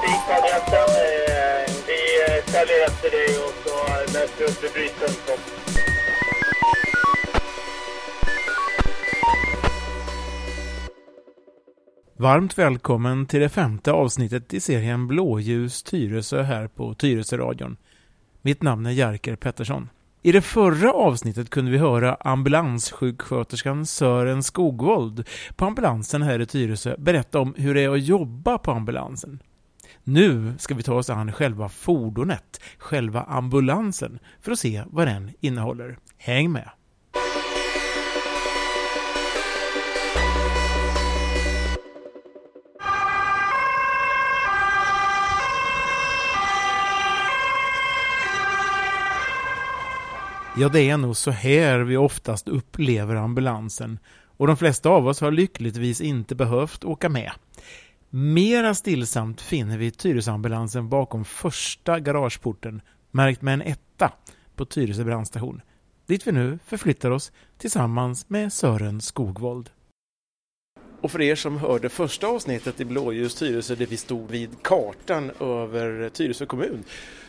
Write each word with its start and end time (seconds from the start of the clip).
butiksadressen. 0.00 0.88
Vi 1.86 2.00
eh, 2.22 2.44
följer 2.52 2.86
efter 2.86 3.10
dig 3.10 3.38
och 3.44 3.54
så 3.64 3.76
läser 4.12 4.38
vi 4.38 4.44
upp 4.44 4.64
vid 4.64 4.72
brytpunkten. 4.72 5.38
Varmt 12.16 12.58
välkommen 12.58 13.26
till 13.26 13.40
det 13.40 13.48
femte 13.48 13.92
avsnittet 13.92 14.54
i 14.54 14.60
serien 14.60 15.06
Blåljus 15.06 15.82
Tyresö 15.82 16.42
här 16.42 16.68
på 16.68 16.94
Tyresöradion. 16.94 17.76
Mitt 18.42 18.62
namn 18.62 18.86
är 18.86 18.90
Jerker 18.90 19.36
Pettersson. 19.36 19.88
I 20.22 20.32
det 20.32 20.42
förra 20.42 20.92
avsnittet 20.92 21.50
kunde 21.50 21.70
vi 21.70 21.78
höra 21.78 22.14
ambulanssjuksköterskan 22.14 23.86
Sören 23.86 24.42
Skogvold 24.42 25.28
på 25.56 25.64
ambulansen 25.64 26.22
här 26.22 26.40
i 26.40 26.46
Tyresö 26.46 26.96
berätta 26.98 27.40
om 27.40 27.54
hur 27.56 27.74
det 27.74 27.80
är 27.80 27.88
att 27.88 28.04
jobba 28.04 28.58
på 28.58 28.72
ambulansen. 28.72 29.42
Nu 30.10 30.54
ska 30.58 30.74
vi 30.74 30.82
ta 30.82 30.94
oss 30.94 31.10
an 31.10 31.32
själva 31.32 31.68
fordonet, 31.68 32.60
själva 32.78 33.22
ambulansen, 33.22 34.18
för 34.40 34.52
att 34.52 34.58
se 34.58 34.82
vad 34.86 35.06
den 35.06 35.30
innehåller. 35.40 35.98
Häng 36.18 36.52
med! 36.52 36.70
Ja, 50.56 50.68
det 50.68 50.90
är 50.90 50.96
nog 50.96 51.16
så 51.16 51.30
här 51.30 51.78
vi 51.78 51.96
oftast 51.96 52.48
upplever 52.48 53.14
ambulansen 53.16 53.98
och 54.36 54.46
de 54.46 54.56
flesta 54.56 54.88
av 54.88 55.06
oss 55.06 55.20
har 55.20 55.30
lyckligtvis 55.30 56.00
inte 56.00 56.34
behövt 56.34 56.84
åka 56.84 57.08
med. 57.08 57.32
Mera 58.10 58.74
stillsamt 58.74 59.40
finner 59.40 59.78
vi 59.78 59.90
Tyresöambulansen 59.90 60.88
bakom 60.88 61.24
första 61.24 62.00
garageporten 62.00 62.80
märkt 63.10 63.42
med 63.42 63.54
en 63.54 63.62
etta 63.62 64.12
på 64.56 64.64
Tyresö 64.64 65.04
brandstation 65.04 65.60
dit 66.08 66.26
vi 66.26 66.32
nu 66.32 66.58
förflyttar 66.66 67.10
oss 67.10 67.32
tillsammans 67.58 68.28
med 68.28 68.52
Sören 68.52 69.00
Skogvold. 69.00 69.70
Och 71.00 71.10
för 71.10 71.20
er 71.20 71.34
som 71.34 71.56
hörde 71.56 71.88
första 71.88 72.26
avsnittet 72.26 72.80
i 72.80 72.84
Blåljus 72.84 73.34
Tyresö 73.34 73.74
där 73.74 73.86
vi 73.86 73.96
stod 73.96 74.30
vid 74.30 74.62
kartan 74.62 75.30
över 75.40 76.08
Tyresö 76.08 76.46
kommun 76.46 76.84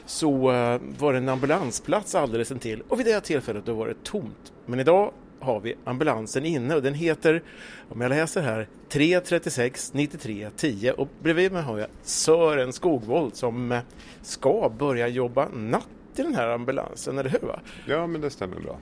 så 0.06 0.52
eh, 0.52 0.82
var 1.00 1.14
det 1.14 1.18
en 1.18 1.30
ambulansplats 1.30 2.16
alldeles 2.16 2.52
intill 2.52 2.84
och 2.88 3.00
vid 3.00 3.06
det 3.06 3.22
tillfället 3.22 3.66
då 3.66 3.74
var 3.74 3.88
det 3.88 4.04
tomt. 4.04 4.54
Men 4.66 4.80
idag 4.80 5.12
har 5.40 5.59
vi 5.59 5.76
ambulansen 5.84 6.45
inne 6.45 6.76
och 6.76 6.82
den 6.82 6.94
heter, 6.94 7.44
om 7.90 8.02
jag 8.02 8.09
läser 8.09 8.42
här, 8.42 8.68
336 8.90 9.94
93 9.94 10.50
10 10.56 10.92
och 10.92 11.08
bredvid 11.23 11.52
mig 11.52 11.62
har 11.62 11.80
jag 11.80 11.88
Sören 12.02 12.73
Skogvold 12.73 13.36
som 13.36 13.72
eh, 13.72 13.80
ska 14.22 14.72
börja 14.80 15.08
jobba 15.08 15.50
natt 15.50 15.88
i 16.16 16.22
den 16.22 16.36
här 16.36 16.48
ambulansen, 16.48 17.17
eller 17.17 17.30
hur? 17.30 17.48
Va? 17.48 17.60
Ja, 17.86 18.08
men 18.08 18.22
det 18.22 18.30
stämmer 18.30 18.60
bra. 18.60 18.80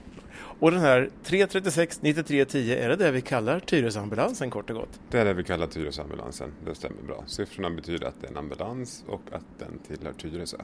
Och 0.60 0.70
den 0.70 0.80
här 0.80 1.10
336 1.24 2.02
93 2.02 2.44
10, 2.44 2.84
är 2.84 2.88
det 2.88 2.96
det 2.96 3.10
vi 3.10 3.20
kallar 3.20 3.60
Tyresöambulansen 3.60 4.50
kort 4.50 4.70
och 4.70 4.76
gott? 4.76 5.00
Det 5.10 5.18
är 5.18 5.24
det 5.24 5.34
vi 5.34 5.44
kallar 5.44 5.66
Tyresöambulansen, 5.66 6.52
det 6.64 6.74
stämmer 6.74 7.02
bra. 7.02 7.24
Siffrorna 7.26 7.70
betyder 7.70 8.06
att 8.06 8.20
det 8.20 8.26
är 8.26 8.30
en 8.30 8.36
ambulans 8.36 9.04
och 9.08 9.22
att 9.32 9.44
den 9.58 9.78
tillhör 9.78 10.12
Tyresö. 10.12 10.56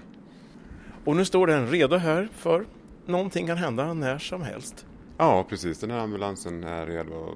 Och 1.05 1.17
nu 1.17 1.25
står 1.25 1.47
den 1.47 1.69
redo 1.69 1.97
här 1.97 2.29
för 2.35 2.67
någonting 3.07 3.47
kan 3.47 3.57
hända 3.57 3.95
när 3.95 4.19
som 4.19 4.43
helst. 4.43 4.87
Ja, 5.19 5.47
precis. 5.49 5.79
Den 5.79 5.91
här 5.91 5.99
ambulansen 5.99 6.65
är 6.65 6.87
redo 6.87 7.35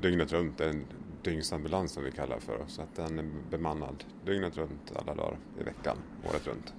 dygnet 0.00 0.32
runt. 0.32 0.58
Det 0.58 0.64
är 0.64 0.70
en 0.70 0.84
dygnsambulans 1.22 1.92
som 1.92 2.04
vi 2.04 2.10
kallar 2.10 2.38
för. 2.38 2.64
Så 2.66 2.82
att 2.82 2.96
den 2.96 3.18
är 3.18 3.24
bemannad 3.50 4.04
dygnet 4.24 4.56
runt 4.56 4.92
alla 4.96 5.14
dagar 5.14 5.36
i 5.60 5.62
veckan, 5.62 5.96
året 6.30 6.46
runt. 6.46 6.74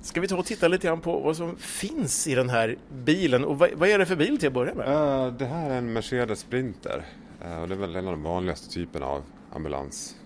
Ska 0.00 0.20
vi 0.20 0.28
ta 0.28 0.36
och 0.36 0.46
titta 0.46 0.68
lite 0.68 0.86
grann 0.86 1.00
på 1.00 1.20
vad 1.20 1.36
som 1.36 1.56
finns 1.56 2.26
i 2.26 2.34
den 2.34 2.50
här 2.50 2.78
bilen 3.04 3.44
och 3.44 3.58
vad, 3.58 3.70
vad 3.72 3.88
är 3.88 3.98
det 3.98 4.06
för 4.06 4.16
bil 4.16 4.38
till 4.38 4.46
att 4.46 4.54
börja 4.54 4.74
med? 4.74 4.88
Uh, 4.88 5.34
det 5.36 5.44
här 5.44 5.70
är 5.70 5.78
en 5.78 5.92
Mercedes 5.92 6.40
Sprinter 6.40 7.06
uh, 7.44 7.62
och 7.62 7.68
det 7.68 7.74
är 7.74 7.78
väl 7.78 7.96
en 7.96 8.06
av 8.06 8.12
de 8.12 8.22
vanligaste 8.22 8.70
typerna 8.70 9.06
av 9.06 9.22
ambulans 9.52 10.16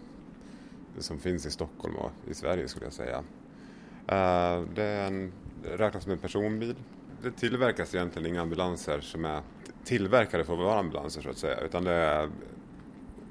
som 0.98 1.18
finns 1.18 1.46
i 1.46 1.50
Stockholm 1.50 1.96
och 1.96 2.10
i 2.30 2.34
Sverige 2.34 2.68
skulle 2.68 2.86
jag 2.86 2.92
säga. 2.92 3.18
Uh, 3.18 4.68
det 4.74 4.82
är 4.82 5.06
en, 5.06 5.32
räknas 5.64 6.02
som 6.02 6.12
en 6.12 6.18
personbil. 6.18 6.74
Det 7.22 7.30
tillverkas 7.30 7.94
egentligen 7.94 8.28
inga 8.28 8.42
ambulanser 8.42 9.00
som 9.00 9.24
är 9.24 9.42
tillverkade 9.86 10.44
för 10.44 10.52
att 10.52 10.58
vara 10.58 10.78
ambulanser 10.78 11.22
så 11.22 11.30
att 11.30 11.38
säga 11.38 11.60
utan 11.60 11.84
det 11.84 11.92
är 11.92 12.28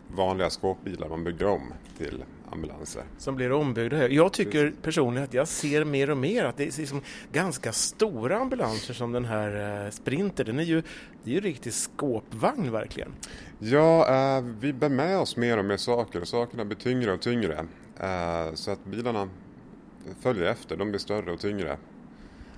vanliga 0.08 0.50
skåpbilar 0.50 1.10
man 1.10 1.24
bygger 1.24 1.46
om 1.46 1.74
till 1.98 2.24
ambulanser. 2.52 3.04
Som 3.18 3.36
blir 3.36 3.52
ombyggda. 3.52 4.10
Jag 4.10 4.34
tycker 4.34 4.74
personligen 4.82 5.24
att 5.24 5.34
jag 5.34 5.48
ser 5.48 5.86
mer 5.86 6.10
och 6.10 6.18
mer 6.18 6.46
att 6.46 6.58
det 6.58 6.64
är 6.64 6.80
liksom 6.80 7.02
ganska 7.32 7.72
stora 7.72 8.38
ambulanser 8.38 8.94
som 8.94 9.12
den 9.12 9.26
här 9.26 9.86
eh, 9.86 9.92
Sprinter. 9.92 10.44
Den 10.44 10.60
är 10.60 10.64
ju, 10.64 10.82
det 11.24 11.32
är 11.32 11.34
ju 11.36 11.42
riktig 11.42 11.74
skåpvagn 11.74 12.72
verkligen. 12.72 13.12
Ja, 13.60 14.08
eh, 14.38 14.44
vi 14.60 14.74
bär 14.74 14.90
med 14.90 15.20
oss 15.20 15.38
mer 15.38 15.58
och 15.58 15.66
mer 15.66 15.78
saker 15.78 16.22
och 16.22 16.28
sakerna 16.28 16.66
blir 16.66 16.78
tyngre 16.78 17.14
och 17.14 17.22
tyngre. 17.22 17.66
Eh, 18.00 18.54
så 18.54 18.72
att 18.72 18.86
bilarna 18.86 19.30
följer 20.20 20.46
efter, 20.46 20.78
de 20.78 20.90
blir 20.90 21.00
större 21.00 21.32
och 21.32 21.40
tyngre. 21.40 21.78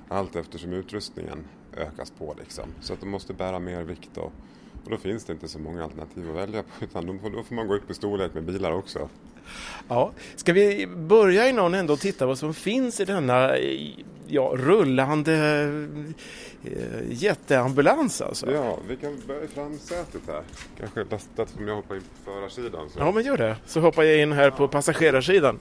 Allt 0.10 0.36
eftersom 0.36 0.74
utrustningen 0.74 1.44
ökas 1.78 2.12
på 2.12 2.36
liksom. 2.40 2.70
Så 2.82 2.94
att 2.94 3.00
de 3.00 3.10
måste 3.10 3.34
bära 3.34 3.60
mer 3.60 3.84
vikt 3.84 4.18
och, 4.18 4.32
och 4.84 4.92
då 4.92 4.98
finns 4.98 5.26
det 5.26 5.34
inte 5.34 5.48
så 5.48 5.60
många 5.60 5.84
alternativ 5.84 6.30
att 6.30 6.36
välja 6.36 6.64
på 6.64 6.86
utan 6.86 7.06
då, 7.06 7.30
då 7.30 7.44
får 7.44 7.56
man 7.56 7.68
gå 7.68 7.76
upp 7.76 7.92
i 7.92 7.94
storlek 7.94 8.34
med 8.34 8.44
bilar 8.44 8.72
också. 8.72 9.10
Ja, 9.88 10.12
ska 10.36 10.54
vi 10.54 10.88
börja 10.88 11.50
i 11.50 11.54
någon 11.54 11.74
ändå 11.74 11.94
och 11.94 12.00
titta 12.00 12.26
vad 12.26 12.38
som 12.38 12.54
finns 12.54 13.00
i 13.00 13.06
denna 13.06 13.52
ja, 14.28 14.54
rullande 14.56 15.34
eh, 16.64 17.02
jätteambulans 17.10 18.22
alltså? 18.22 18.52
Ja, 18.52 18.80
vi 18.88 18.96
kan 18.96 19.22
börja 19.28 19.44
i 19.44 19.48
framsätet 19.48 20.22
här. 20.28 20.44
Kanske 20.80 21.04
lastat 21.04 21.54
om 21.58 21.68
jag 21.68 21.76
hoppar 21.76 21.96
in 21.96 22.02
på 22.02 22.32
förarsidan. 22.32 22.90
Så. 22.90 23.00
Ja, 23.00 23.12
men 23.12 23.24
gör 23.24 23.38
det. 23.38 23.58
Så 23.66 23.80
hoppar 23.80 24.04
jag 24.04 24.22
in 24.22 24.32
här 24.32 24.52
på 24.52 24.68
passagerarsidan. 24.68 25.60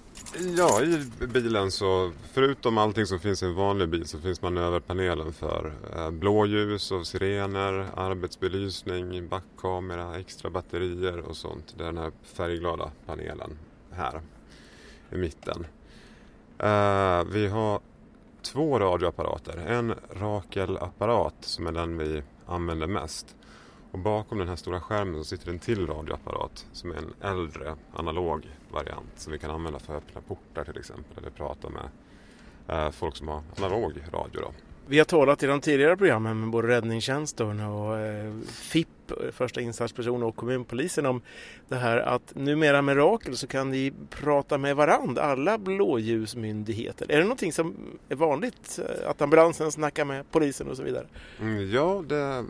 Ja, 0.56 0.82
i 0.82 1.26
bilen 1.26 1.70
så 1.70 2.12
förutom 2.32 2.78
allting 2.78 3.06
som 3.06 3.20
finns 3.20 3.42
i 3.42 3.46
en 3.46 3.54
vanlig 3.54 3.88
bil 3.88 4.06
så 4.06 4.18
finns 4.18 4.42
manöverpanelen 4.42 5.32
för 5.32 5.72
eh, 5.96 6.10
blåljus 6.10 6.92
och 6.92 7.06
sirener, 7.06 7.86
arbetsbelysning, 7.96 9.28
backkamera, 9.28 10.18
extra 10.18 10.50
batterier 10.50 11.18
och 11.18 11.36
sånt. 11.36 11.74
Det 11.76 11.82
är 11.82 11.86
den 11.86 11.98
här 11.98 12.12
färgglada 12.22 12.90
panelen 13.06 13.58
här 13.96 14.20
i 15.12 15.16
mitten. 15.16 15.66
Uh, 16.62 17.32
vi 17.32 17.48
har 17.48 17.80
två 18.42 18.78
radioapparater. 18.78 19.56
En 19.56 19.94
Rakel-apparat 20.10 21.34
som 21.40 21.66
är 21.66 21.72
den 21.72 21.98
vi 21.98 22.22
använder 22.46 22.86
mest. 22.86 23.36
Och 23.90 23.98
bakom 23.98 24.38
den 24.38 24.48
här 24.48 24.56
stora 24.56 24.80
skärmen 24.80 25.18
så 25.18 25.24
sitter 25.24 25.50
en 25.50 25.58
till 25.58 25.86
radioapparat 25.86 26.66
som 26.72 26.90
är 26.90 26.96
en 26.96 27.14
äldre 27.20 27.76
analog 27.94 28.46
variant 28.70 29.12
som 29.16 29.32
vi 29.32 29.38
kan 29.38 29.50
använda 29.50 29.78
för 29.78 29.96
att 29.96 30.02
öppna 30.02 30.20
portar 30.20 30.64
till 30.64 30.78
exempel 30.78 31.18
eller 31.18 31.30
prata 31.30 31.68
med 31.68 31.88
uh, 32.70 32.90
folk 32.90 33.16
som 33.16 33.28
har 33.28 33.42
analog 33.56 33.92
radio. 34.12 34.40
Då. 34.40 34.52
Vi 34.88 34.98
har 34.98 35.04
talat 35.04 35.42
i 35.42 35.46
de 35.46 35.60
tidigare 35.60 35.96
programmen 35.96 36.40
med 36.40 36.50
både 36.50 36.68
räddningstjänsten 36.68 37.60
och 37.60 37.98
eh, 37.98 38.34
FIP, 38.46 38.88
Eh, 39.10 39.30
första 39.32 39.60
insatsperson 39.60 40.22
och 40.22 40.36
kommunpolisen 40.36 41.06
om 41.06 41.20
det 41.68 41.76
här 41.76 41.98
att 41.98 42.34
numera 42.34 42.82
med 42.82 42.96
Rakel 42.96 43.36
så 43.36 43.46
kan 43.46 43.70
ni 43.70 43.92
prata 44.10 44.58
med 44.58 44.76
varandra, 44.76 45.22
alla 45.22 45.58
blåljusmyndigheter. 45.58 47.10
Är 47.10 47.18
det 47.18 47.24
någonting 47.24 47.52
som 47.52 47.76
är 48.08 48.16
vanligt? 48.16 48.78
Eh, 48.78 49.10
att 49.10 49.22
ambulansen 49.22 49.72
snackar 49.72 50.04
med 50.04 50.30
polisen 50.30 50.68
och 50.68 50.76
så 50.76 50.82
vidare? 50.82 51.06
Mm, 51.40 51.70
ja, 51.70 52.04
det... 52.08 52.44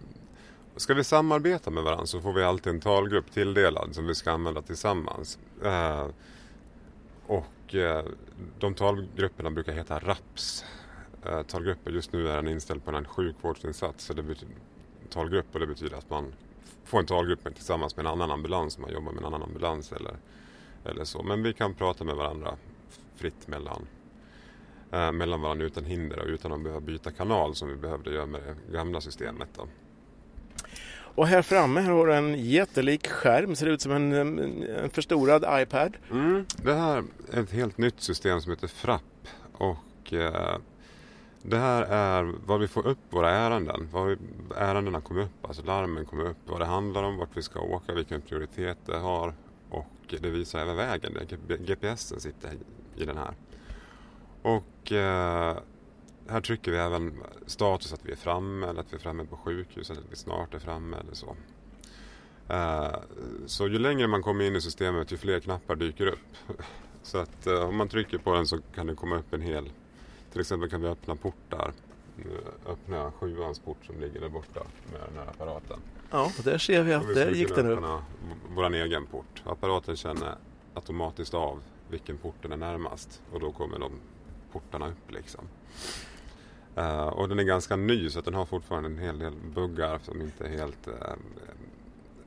Ska 0.76 0.94
vi 0.94 1.04
samarbeta 1.04 1.70
med 1.70 1.82
varandra 1.82 2.06
så 2.06 2.20
får 2.20 2.32
vi 2.32 2.42
alltid 2.42 2.72
en 2.72 2.80
talgrupp 2.80 3.32
tilldelad 3.32 3.94
som 3.94 4.06
vi 4.06 4.14
ska 4.14 4.30
använda 4.30 4.62
tillsammans. 4.62 5.38
Eh, 5.64 6.06
och 7.26 7.74
eh, 7.74 8.04
de 8.58 8.74
talgrupperna 8.74 9.50
brukar 9.50 9.72
heta 9.72 9.98
RAPS. 9.98 10.64
Eh, 11.26 11.42
talgrupper. 11.42 11.90
Just 11.90 12.12
nu 12.12 12.28
är 12.28 12.36
den 12.36 12.48
inställd 12.48 12.84
på 12.84 12.90
en 12.90 13.04
sjukvårdsinsats. 13.04 14.04
Så 14.04 14.12
det 14.12 14.22
betyder, 14.22 14.54
talgrupp 15.10 15.46
och 15.52 15.60
det 15.60 15.66
betyder 15.66 15.96
att 15.96 16.10
man 16.10 16.32
får 16.86 16.98
en 16.98 17.06
talgrupp 17.06 17.54
tillsammans 17.54 17.96
med 17.96 18.06
en 18.06 18.12
annan 18.12 18.30
ambulans. 18.30 18.78
Man 18.78 18.92
jobbar 18.92 19.12
med 19.12 19.20
en 19.20 19.26
annan 19.26 19.42
ambulans 19.42 19.92
eller, 19.92 20.16
eller 20.84 21.04
så. 21.04 21.22
Men 21.22 21.42
vi 21.42 21.52
kan 21.52 21.74
prata 21.74 22.04
med 22.04 22.16
varandra 22.16 22.54
fritt 23.16 23.48
mellan, 23.48 23.86
eh, 24.92 25.12
mellan 25.12 25.40
varandra 25.40 25.66
utan 25.66 25.84
hinder 25.84 26.18
och 26.18 26.26
utan 26.26 26.52
att 26.52 26.62
behöva 26.62 26.80
byta 26.80 27.10
kanal 27.10 27.54
som 27.54 27.68
vi 27.68 27.76
behövde 27.76 28.10
göra 28.10 28.26
med 28.26 28.40
det 28.42 28.72
gamla 28.72 29.00
systemet. 29.00 29.48
Då. 29.56 29.68
Och 31.16 31.26
här 31.26 31.42
framme 31.42 31.80
här 31.80 31.90
har 31.90 32.06
du 32.06 32.14
en 32.14 32.44
jättelik 32.44 33.08
skärm, 33.08 33.56
ser 33.56 33.66
ut 33.66 33.80
som 33.80 33.92
en, 33.92 34.12
en 34.12 34.90
förstorad 34.90 35.62
iPad. 35.62 35.96
Mm. 36.10 36.46
Det 36.56 36.74
här 36.74 37.04
är 37.32 37.42
ett 37.42 37.52
helt 37.52 37.78
nytt 37.78 38.00
system 38.00 38.40
som 38.40 38.52
heter 38.52 38.66
FRAP. 38.66 39.02
Och 39.52 40.12
eh, 40.12 40.56
det 41.48 41.58
här 41.58 41.82
är 41.82 42.34
vad 42.46 42.60
vi 42.60 42.68
får 42.68 42.86
upp 42.86 42.98
våra 43.10 43.30
ärenden. 43.30 43.88
Vad 43.92 44.06
vi, 44.06 44.16
ärendena 44.56 45.00
kommer 45.00 45.22
upp, 45.22 45.46
alltså 45.46 45.62
larmen 45.62 46.04
kommer 46.04 46.24
upp. 46.24 46.36
Vad 46.46 46.60
det 46.60 46.66
handlar 46.66 47.02
om, 47.02 47.16
vart 47.16 47.36
vi 47.36 47.42
ska 47.42 47.60
åka, 47.60 47.94
vilken 47.94 48.20
prioritet 48.20 48.78
det 48.86 48.98
har. 48.98 49.34
Och 49.70 50.14
det 50.20 50.30
visar 50.30 50.58
även 50.58 50.76
vägen. 50.76 51.18
där 51.46 51.56
GPSen 51.56 52.20
sitter 52.20 52.52
i 52.96 53.04
den 53.04 53.16
här. 53.16 53.34
Och 54.42 54.92
eh, 54.92 55.56
här 56.28 56.40
trycker 56.40 56.72
vi 56.72 56.78
även 56.78 57.22
status 57.46 57.92
att 57.92 58.04
vi 58.04 58.12
är 58.12 58.16
framme 58.16 58.66
eller 58.66 58.80
att 58.80 58.92
vi 58.92 58.96
är 58.96 59.00
framme 59.00 59.24
på 59.24 59.36
sjukhus 59.36 59.90
eller 59.90 60.00
att 60.00 60.12
vi 60.12 60.16
snart 60.16 60.54
är 60.54 60.58
framme 60.58 60.96
eller 60.96 61.14
så. 61.14 61.36
Eh, 62.48 62.96
så 63.46 63.68
ju 63.68 63.78
längre 63.78 64.06
man 64.06 64.22
kommer 64.22 64.44
in 64.44 64.56
i 64.56 64.60
systemet 64.60 65.12
ju 65.12 65.16
fler 65.16 65.40
knappar 65.40 65.76
dyker 65.76 66.06
upp. 66.06 66.36
Så 67.02 67.18
att 67.18 67.46
eh, 67.46 67.68
om 67.68 67.76
man 67.76 67.88
trycker 67.88 68.18
på 68.18 68.34
den 68.34 68.46
så 68.46 68.58
kan 68.74 68.86
det 68.86 68.94
komma 68.94 69.16
upp 69.16 69.32
en 69.32 69.40
hel, 69.40 69.70
till 70.36 70.40
exempel 70.40 70.70
kan 70.70 70.82
vi 70.82 70.88
öppna 70.88 71.16
portar. 71.16 71.72
Öppnar 72.66 72.98
jag 72.98 73.14
sjuans 73.14 73.58
port 73.58 73.86
som 73.86 74.00
ligger 74.00 74.20
där 74.20 74.28
borta 74.28 74.60
med 74.92 75.00
den 75.08 75.18
här 75.18 75.30
apparaten. 75.30 75.80
Ja, 76.10 76.32
och 76.38 76.44
där 76.44 76.58
ser 76.58 76.82
vi 76.82 76.92
att 76.92 77.08
vi 77.08 77.14
där 77.14 77.30
gick 77.30 77.54
den 77.54 77.66
upp. 77.66 77.78
öppna 77.78 78.04
vår 78.54 78.74
egen 78.74 79.06
port. 79.06 79.42
Apparaten 79.44 79.96
känner 79.96 80.34
automatiskt 80.74 81.34
av 81.34 81.62
vilken 81.90 82.18
port 82.18 82.34
den 82.42 82.52
är 82.52 82.56
närmast 82.56 83.22
och 83.32 83.40
då 83.40 83.52
kommer 83.52 83.78
de 83.78 83.92
portarna 84.52 84.88
upp 84.88 85.10
liksom. 85.12 85.44
Eh, 86.74 87.06
och 87.06 87.28
den 87.28 87.38
är 87.38 87.44
ganska 87.44 87.76
ny 87.76 88.10
så 88.10 88.18
att 88.18 88.24
den 88.24 88.34
har 88.34 88.44
fortfarande 88.44 88.88
en 88.88 88.98
hel 88.98 89.18
del 89.18 89.34
buggar 89.54 89.98
som 90.02 90.20
inte 90.20 90.44
är 90.44 90.58
helt 90.58 90.88
uh, 90.88 90.94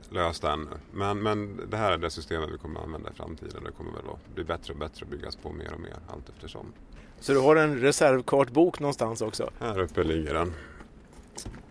lösta 0.08 0.52
ännu. 0.52 0.70
Men, 0.92 1.22
men 1.22 1.60
det 1.70 1.76
här 1.76 1.92
är 1.92 1.98
det 1.98 2.10
systemet 2.10 2.50
vi 2.52 2.58
kommer 2.58 2.80
att 2.80 2.86
använda 2.86 3.10
i 3.10 3.14
framtiden. 3.14 3.64
Det 3.64 3.72
kommer 3.72 3.92
väl 3.92 4.10
att 4.10 4.34
bli 4.34 4.44
bättre 4.44 4.72
och 4.72 4.78
bättre 4.78 5.04
och 5.04 5.10
byggas 5.10 5.36
på 5.36 5.52
mer 5.52 5.72
och 5.72 5.80
mer 5.80 5.96
allt 6.08 6.28
eftersom. 6.28 6.72
Så 7.20 7.32
du 7.32 7.38
har 7.38 7.56
en 7.56 7.80
reservkartbok 7.80 8.80
någonstans 8.80 9.22
också? 9.22 9.50
Här 9.58 9.78
uppe 9.80 10.02
ligger 10.04 10.34
den. 10.34 10.52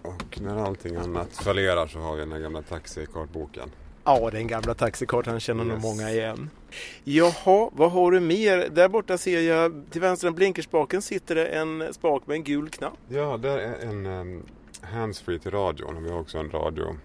Och 0.02 0.42
när 0.42 0.58
allting 0.66 0.96
annat 0.96 1.30
fallerar 1.38 1.88
så 1.88 2.00
har 2.00 2.14
vi 2.16 2.20
den 2.20 2.32
här 2.32 2.40
gamla 2.40 2.62
taxikartboken. 2.62 3.72
Ja, 4.04 4.30
den 4.32 4.48
gamla 4.48 4.74
taxikartan 4.74 5.40
känner 5.40 5.64
nog 5.64 5.74
Yes. 5.74 5.84
många 5.84 6.10
igen. 6.12 6.50
Jaha, 7.04 7.70
vad 7.74 7.92
har 7.92 8.12
du 8.12 8.20
mer? 8.20 8.70
Där 8.72 8.88
borta 8.90 9.18
ser 9.18 9.42
jag 9.42 9.84
till 9.92 10.02
vänster 10.02 10.28
om 10.28 10.34
blinkerspaken 10.36 11.02
sitter 11.02 11.36
det 11.36 11.46
en 11.48 11.94
spak 11.94 12.28
med 12.28 12.36
en 12.36 12.44
gul 12.44 12.70
knapp. 12.70 12.94
Ja, 13.08 13.38
där 13.38 13.58
är 13.58 13.76
en 13.90 14.06
um, 14.06 14.44
handsfree 14.82 15.40
till 15.40 15.52
radion 15.52 15.98
och 15.98 16.06
vi 16.06 16.10
har 16.10 16.20
också 16.20 16.38
en 16.38 16.52
radio. 16.52 16.98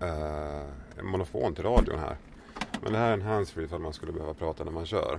eh, 0.00 0.60
en 0.98 1.06
monofon 1.06 1.54
till 1.54 1.64
radion 1.64 1.98
här. 1.98 2.16
Men 2.82 2.92
det 2.92 2.98
här 2.98 3.08
är 3.08 3.12
en 3.12 3.22
handsfree 3.22 3.64
ifall 3.64 3.80
man 3.80 3.92
skulle 3.92 4.12
behöva 4.12 4.34
prata 4.34 4.64
när 4.64 4.72
man 4.72 4.86
kör. 4.86 5.18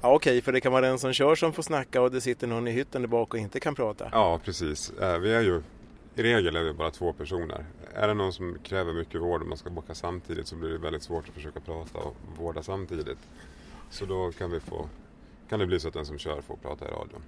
Ja, 0.00 0.14
okej, 0.14 0.42
för 0.42 0.52
det 0.52 0.60
kan 0.60 0.72
vara 0.72 0.86
den 0.86 0.98
som 0.98 1.12
kör 1.12 1.34
som 1.34 1.52
får 1.52 1.62
snacka 1.62 2.02
och 2.02 2.10
det 2.10 2.20
sitter 2.20 2.46
någon 2.46 2.68
i 2.68 2.70
hytten 2.70 3.02
där 3.02 3.08
bak 3.08 3.34
och 3.34 3.40
inte 3.40 3.60
kan 3.60 3.74
prata. 3.74 4.08
Ja, 4.12 4.40
precis. 4.44 4.90
Eh, 4.90 5.18
vi 5.18 5.34
är 5.34 5.40
ju 5.40 5.62
i 6.16 6.22
regel 6.22 6.56
är 6.56 6.62
vi 6.62 6.72
bara 6.72 6.90
två 6.90 7.12
personer. 7.12 7.64
Är 7.94 8.08
det 8.08 8.14
någon 8.14 8.32
som 8.32 8.58
kräver 8.62 8.92
mycket 8.92 9.20
vård 9.20 9.42
och 9.42 9.48
man 9.48 9.58
ska 9.58 9.70
bocka 9.70 9.94
samtidigt 9.94 10.46
så 10.46 10.56
blir 10.56 10.70
det 10.70 10.78
väldigt 10.78 11.02
svårt 11.02 11.28
att 11.28 11.34
försöka 11.34 11.60
prata 11.60 11.98
och 11.98 12.16
vårda 12.38 12.62
samtidigt. 12.62 13.18
Så 13.90 14.04
då 14.06 14.32
kan, 14.32 14.50
vi 14.50 14.60
få, 14.60 14.88
kan 15.48 15.58
det 15.58 15.66
bli 15.66 15.80
så 15.80 15.88
att 15.88 15.94
den 15.94 16.06
som 16.06 16.18
kör 16.18 16.40
får 16.40 16.56
prata 16.56 16.84
i 16.84 16.88
radion. 16.88 17.22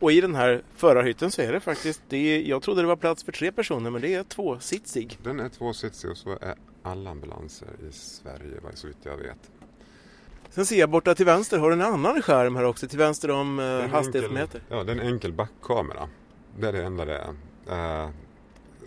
Och 0.00 0.12
i 0.12 0.20
den 0.20 0.34
här 0.34 0.62
förarhytten 0.74 1.30
så 1.30 1.42
är 1.42 1.52
det 1.52 1.60
faktiskt, 1.60 2.02
det 2.08 2.16
är, 2.16 2.42
jag 2.42 2.62
trodde 2.62 2.80
det 2.80 2.86
var 2.86 2.96
plats 2.96 3.24
för 3.24 3.32
tre 3.32 3.52
personer 3.52 3.90
men 3.90 4.02
det 4.02 4.14
är 4.14 4.24
tvåsitsig. 4.24 5.18
Den 5.22 5.40
är 5.40 5.48
tvåsitsig 5.48 6.10
och 6.10 6.16
så 6.16 6.30
är 6.30 6.54
alla 6.82 7.10
ambulanser 7.10 7.68
i 7.88 7.92
Sverige, 7.92 8.60
så 8.74 8.86
vitt 8.86 8.96
jag 9.02 9.16
vet. 9.16 9.50
Sen 10.54 10.66
ser 10.66 10.76
jag 10.76 10.90
borta 10.90 11.14
till 11.14 11.26
vänster 11.26 11.58
har 11.58 11.68
du 11.68 11.74
en 11.74 11.82
annan 11.82 12.22
skärm 12.22 12.56
här 12.56 12.64
också, 12.64 12.88
till 12.88 12.98
vänster 12.98 13.30
om 13.30 13.58
eh. 13.58 13.94
Enkel, 13.94 14.48
ja, 14.68 14.84
det 14.84 14.92
är 14.92 14.96
en 14.96 15.06
enkel 15.06 15.32
backkamera. 15.32 16.08
Det 16.58 16.68
är 16.68 16.72
det 16.72 16.84
enda 16.84 17.04
det 17.04 17.18
är. 17.66 18.04
Eh, 18.04 18.10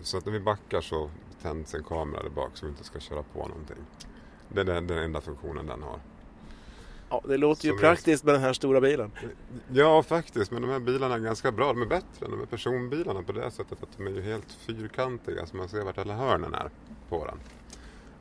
så 0.02 0.18
att 0.18 0.26
när 0.26 0.32
vi 0.32 0.40
backar 0.40 0.80
så 0.80 1.10
tänds 1.42 1.74
en 1.74 1.84
kamera 1.84 2.22
där 2.22 2.30
bak 2.30 2.50
så 2.54 2.66
vi 2.66 2.70
inte 2.70 2.84
ska 2.84 3.00
köra 3.00 3.22
på 3.22 3.38
någonting. 3.38 3.76
Det 4.48 4.60
är 4.60 4.64
den, 4.64 4.86
den 4.86 4.98
enda 4.98 5.20
funktionen 5.20 5.66
den 5.66 5.82
har. 5.82 6.00
Ja, 7.10 7.22
det 7.28 7.36
låter 7.36 7.64
ju 7.64 7.70
Som 7.70 7.80
praktiskt 7.80 8.24
med 8.24 8.34
den 8.34 8.42
här 8.42 8.52
stora 8.52 8.80
bilen. 8.80 9.10
Ja, 9.72 10.02
faktiskt. 10.02 10.50
Men 10.50 10.62
de 10.62 10.70
här 10.70 10.80
bilarna 10.80 11.14
är 11.14 11.18
ganska 11.18 11.52
bra. 11.52 11.66
De 11.66 11.82
är 11.82 11.86
bättre 11.86 12.24
än 12.24 12.30
de 12.30 12.38
här 12.38 12.46
personbilarna 12.46 13.22
på 13.22 13.32
det 13.32 13.50
sättet 13.50 13.82
att 13.82 13.88
de 13.96 14.06
är 14.06 14.10
ju 14.10 14.22
helt 14.22 14.52
fyrkantiga 14.52 15.46
så 15.46 15.56
man 15.56 15.68
ser 15.68 15.84
vart 15.84 15.98
alla 15.98 16.14
hörnen 16.14 16.54
är 16.54 16.70
på 17.08 17.24
den. 17.24 17.38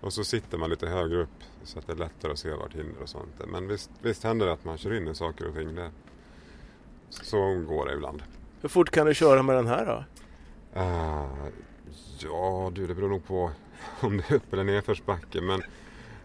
Och 0.01 0.13
så 0.13 0.23
sitter 0.23 0.57
man 0.57 0.69
lite 0.69 0.87
högre 0.87 1.21
upp 1.21 1.43
så 1.63 1.79
att 1.79 1.87
det 1.87 1.93
är 1.93 1.97
lättare 1.97 2.31
att 2.31 2.39
se 2.39 2.53
vart 2.53 2.73
hinder 2.73 3.01
och 3.01 3.09
sånt 3.09 3.41
är. 3.41 3.47
Men 3.47 3.67
visst, 3.67 3.89
visst 4.01 4.23
händer 4.23 4.45
det 4.45 4.53
att 4.53 4.65
man 4.65 4.77
kör 4.77 4.93
in 4.97 5.07
i 5.07 5.15
saker 5.15 5.47
och 5.47 5.55
ting. 5.55 5.75
Det, 5.75 5.91
så 7.09 7.37
går 7.67 7.85
det 7.85 7.93
ibland. 7.93 8.23
Hur 8.61 8.69
fort 8.69 8.89
kan 8.89 9.07
du 9.07 9.13
köra 9.13 9.43
med 9.43 9.55
den 9.55 9.67
här 9.67 9.85
då? 9.85 10.03
Ah, 10.79 11.49
ja, 12.19 12.71
du, 12.75 12.87
det 12.87 12.95
beror 12.95 13.09
nog 13.09 13.27
på 13.27 13.51
om 13.99 14.17
det 14.17 14.31
är 14.31 14.35
upp 14.35 14.53
eller 14.53 14.63
nedförsbacke. 14.63 15.41
Men 15.41 15.61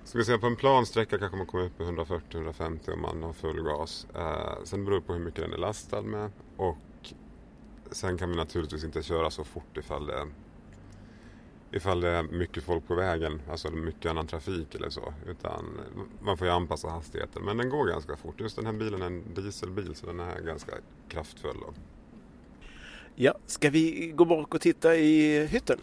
ska 0.04 0.18
vi 0.18 0.24
säga 0.24 0.38
på 0.38 0.46
en 0.46 0.56
plan 0.56 0.86
sträcka 0.86 1.18
kanske 1.18 1.36
man 1.36 1.46
kommer 1.46 1.64
upp 1.64 1.80
i 1.80 1.84
140-150 1.84 2.92
om 2.92 3.00
man 3.00 3.22
har 3.22 3.32
full 3.32 3.62
gas. 3.62 4.06
Eh, 4.14 4.64
sen 4.64 4.84
beror 4.84 5.00
det 5.00 5.06
på 5.06 5.12
hur 5.12 5.20
mycket 5.20 5.40
den 5.40 5.52
är 5.52 5.58
lastad 5.58 6.02
med. 6.02 6.30
Och 6.56 7.12
sen 7.90 8.18
kan 8.18 8.30
vi 8.30 8.36
naturligtvis 8.36 8.84
inte 8.84 9.02
köra 9.02 9.30
så 9.30 9.44
fort 9.44 9.76
ifall 9.76 10.06
det, 10.06 10.26
ifall 11.72 12.00
det 12.00 12.08
är 12.08 12.22
mycket 12.22 12.62
folk 12.62 12.88
på 12.88 12.94
vägen. 12.94 13.42
Alltså 13.50 13.70
mycket 13.70 14.10
annan 14.10 14.26
trafik 14.26 14.74
eller 14.74 14.90
så. 14.90 15.14
Utan 15.26 15.80
man 16.20 16.38
får 16.38 16.46
ju 16.46 16.52
anpassa 16.52 16.88
hastigheten. 16.88 17.44
Men 17.44 17.56
den 17.56 17.70
går 17.70 17.86
ganska 17.86 18.16
fort. 18.16 18.40
Just 18.40 18.56
den 18.56 18.66
här 18.66 18.72
bilen 18.72 19.02
är 19.02 19.06
en 19.06 19.34
dieselbil 19.34 19.94
så 19.94 20.06
den 20.06 20.20
är 20.20 20.40
ganska 20.40 20.72
kraftfull. 21.08 21.56
Då. 21.60 21.74
Ja, 23.14 23.34
ska 23.46 23.70
vi 23.70 24.12
gå 24.14 24.24
bak 24.24 24.54
och 24.54 24.60
titta 24.60 24.96
i 24.96 25.46
hytten? 25.46 25.78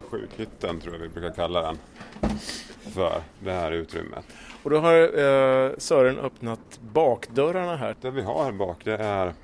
Sjukhytten 0.00 0.80
tror 0.80 0.94
jag 0.94 1.02
vi 1.02 1.08
brukar 1.08 1.32
kalla 1.32 1.62
den 1.62 1.78
för 2.80 3.22
det 3.40 3.52
här 3.52 3.72
utrymmet. 3.72 4.24
Och 4.62 4.70
då 4.70 4.78
har 4.78 4.94
eh, 4.94 5.72
Sören 5.78 6.18
öppnat 6.18 6.80
bakdörrarna 6.80 7.76
här. 7.76 7.96
Det 8.00 8.10
vi 8.10 8.22
har 8.22 8.44
här 8.44 8.52
bak 8.52 8.84
det 8.84 8.96
är 8.96 9.34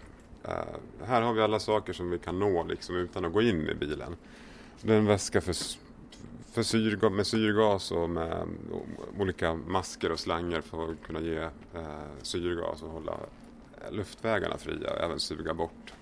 Uh, 0.49 1.07
här 1.07 1.23
har 1.23 1.33
vi 1.33 1.43
alla 1.43 1.61
saker 1.61 1.93
som 1.93 2.11
vi 2.11 2.19
kan 2.19 2.39
nå 2.39 2.65
liksom 2.65 2.97
utan 2.97 3.25
att 3.25 3.33
gå 3.33 3.43
in 3.43 3.69
i 3.69 3.75
bilen. 3.75 4.17
Det 4.83 4.95
är 4.95 4.99
en 4.99 5.07
väska 5.07 5.41
för, 5.41 5.55
för 6.53 6.63
syrga, 6.63 7.11
med 7.11 7.27
syrgas 7.27 7.93
och 7.93 8.11
med 8.11 8.49
olika 9.19 9.55
masker 9.55 10.13
och 10.13 10.19
slangar 10.19 10.61
för 10.61 10.93
att 10.93 11.03
kunna 11.07 11.21
ge 11.21 11.41
uh, 11.41 11.51
syrgas 12.23 12.83
och 12.83 12.91
hålla 12.91 13.17
luftvägarna 13.91 14.59
fria 14.59 14.91
och 14.91 15.01
även 15.01 15.21
suga 15.21 15.55
bort 15.55 15.93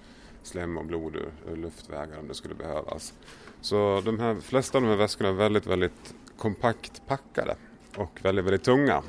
slem 0.43 0.79
och 0.79 0.85
blod 0.85 1.17
ur, 1.17 1.33
ur 1.53 1.57
luftvägar 1.57 2.19
om 2.19 2.29
det 2.29 2.35
skulle 2.35 2.55
behövas. 2.55 3.15
Så 3.61 4.03
de 4.05 4.21
här 4.21 4.35
flesta 4.35 4.79
av 4.79 4.83
de 4.83 4.89
här 4.89 4.97
väskorna 4.97 5.29
är 5.29 5.33
väldigt, 5.33 5.67
väldigt 5.67 6.15
kompakt 6.37 7.03
packade 7.07 7.57
och 7.97 8.21
väldigt, 8.23 8.45
väldigt 8.45 8.65
tunga. 8.65 9.03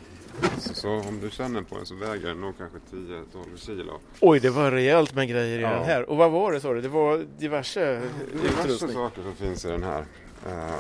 Så, 0.60 0.74
så 0.74 0.90
om 0.90 1.20
du 1.22 1.30
känner 1.30 1.62
på 1.62 1.76
den 1.78 1.86
så 1.86 1.96
väger 1.96 2.28
den 2.28 2.42
nog 2.42 2.58
kanske 2.58 2.78
10-12 2.92 3.24
kilo. 3.58 4.00
Oj, 4.20 4.40
det 4.40 4.50
var 4.50 4.72
rejält 4.72 5.16
med 5.16 5.28
grejer 5.30 5.60
i 5.60 5.62
Ja. 5.62 5.70
den 5.70 5.84
här. 5.84 6.10
Och 6.10 6.18
vad 6.18 6.32
var 6.32 6.52
det 6.52 6.60
sa 6.62 6.74
du? 6.74 6.82
Det 6.82 6.88
var 6.90 7.26
diverse 7.38 8.02
Diverse 8.34 8.62
utrustning. 8.64 8.92
saker 8.94 9.22
som 9.22 9.36
finns 9.36 9.66
i 9.66 9.68
den 9.68 9.84
här. 9.84 10.06
Eh, 10.48 10.74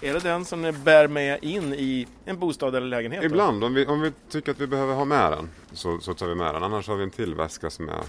Är 0.00 0.14
det 0.14 0.20
den 0.20 0.44
som 0.44 0.62
ni 0.62 0.72
bär 0.72 1.08
med 1.08 1.38
in 1.44 1.74
i 1.74 2.06
en 2.24 2.38
bostad 2.38 2.74
eller 2.74 2.86
lägenhet? 2.86 3.24
ibland, 3.24 3.64
om 3.64 3.74
vi, 3.74 3.86
om 3.86 4.00
vi 4.00 4.12
tycker 4.28 4.52
att 4.52 4.60
vi 4.60 4.66
behöver 4.66 4.94
ha 4.94 5.04
med 5.04 5.32
den 5.32 5.48
så, 5.72 5.98
så 6.00 6.14
tar 6.14 6.26
vi 6.26 6.34
med 6.34 6.54
den. 6.54 6.62
Annars 6.62 6.88
har 6.88 6.96
vi 6.96 7.02
en 7.02 7.10
till 7.10 7.34
väska 7.34 7.70
som 7.70 7.88
är, 7.88 8.02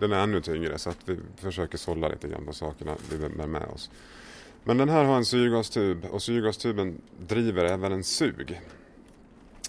den 0.00 0.12
är 0.12 0.18
ännu 0.22 0.40
tyngre 0.40 0.78
så 0.78 0.90
att 0.90 0.98
vi 1.04 1.18
försöker 1.36 1.78
sålla 1.78 2.08
lite 2.08 2.28
grann 2.28 2.46
på 2.46 2.52
sakerna 2.52 2.96
vi 3.10 3.16
bär 3.28 3.46
med 3.46 3.68
oss. 3.74 3.90
Men 4.68 4.76
den 4.76 4.88
här 4.88 5.04
har 5.04 5.16
en 5.16 5.24
syrgastub 5.24 6.04
och 6.04 6.22
syrgastuben 6.22 7.00
driver 7.18 7.64
även 7.64 7.92
en 7.92 8.04
sug. 8.04 8.60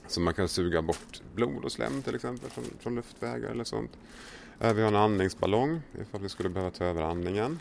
Så 0.08 0.22
man 0.22 0.34
kan 0.34 0.48
suga 0.48 0.82
bort 0.82 1.22
blod 1.36 1.66
och 1.66 1.72
slem 1.72 2.02
till 2.02 2.16
exempel 2.16 2.50
från, 2.50 2.64
från 2.80 2.96
luftvägar 2.96 3.50
eller 3.50 3.64
sånt. 3.64 3.92
Äh, 4.60 4.74
vi 4.74 4.82
har 4.82 4.88
en 4.88 4.96
andningsballong 4.96 5.82
ifall 6.02 6.22
vi 6.22 6.30
skulle 6.30 6.50
behöva 6.50 6.72
ta 6.72 6.86
över 6.86 7.02
andningen. 7.02 7.60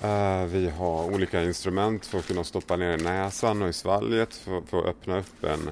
Äh, 0.00 0.44
vi 0.44 0.70
har 0.70 1.04
olika 1.04 1.44
instrument 1.44 2.06
för 2.06 2.18
att 2.18 2.26
kunna 2.26 2.44
stoppa 2.44 2.76
ner 2.76 2.98
i 2.98 3.02
näsan 3.02 3.62
och 3.62 3.68
i 3.68 3.72
svalget 3.72 4.34
för, 4.34 4.60
för 4.60 4.78
att 4.78 4.86
öppna 4.86 5.18
upp 5.18 5.44
en... 5.44 5.70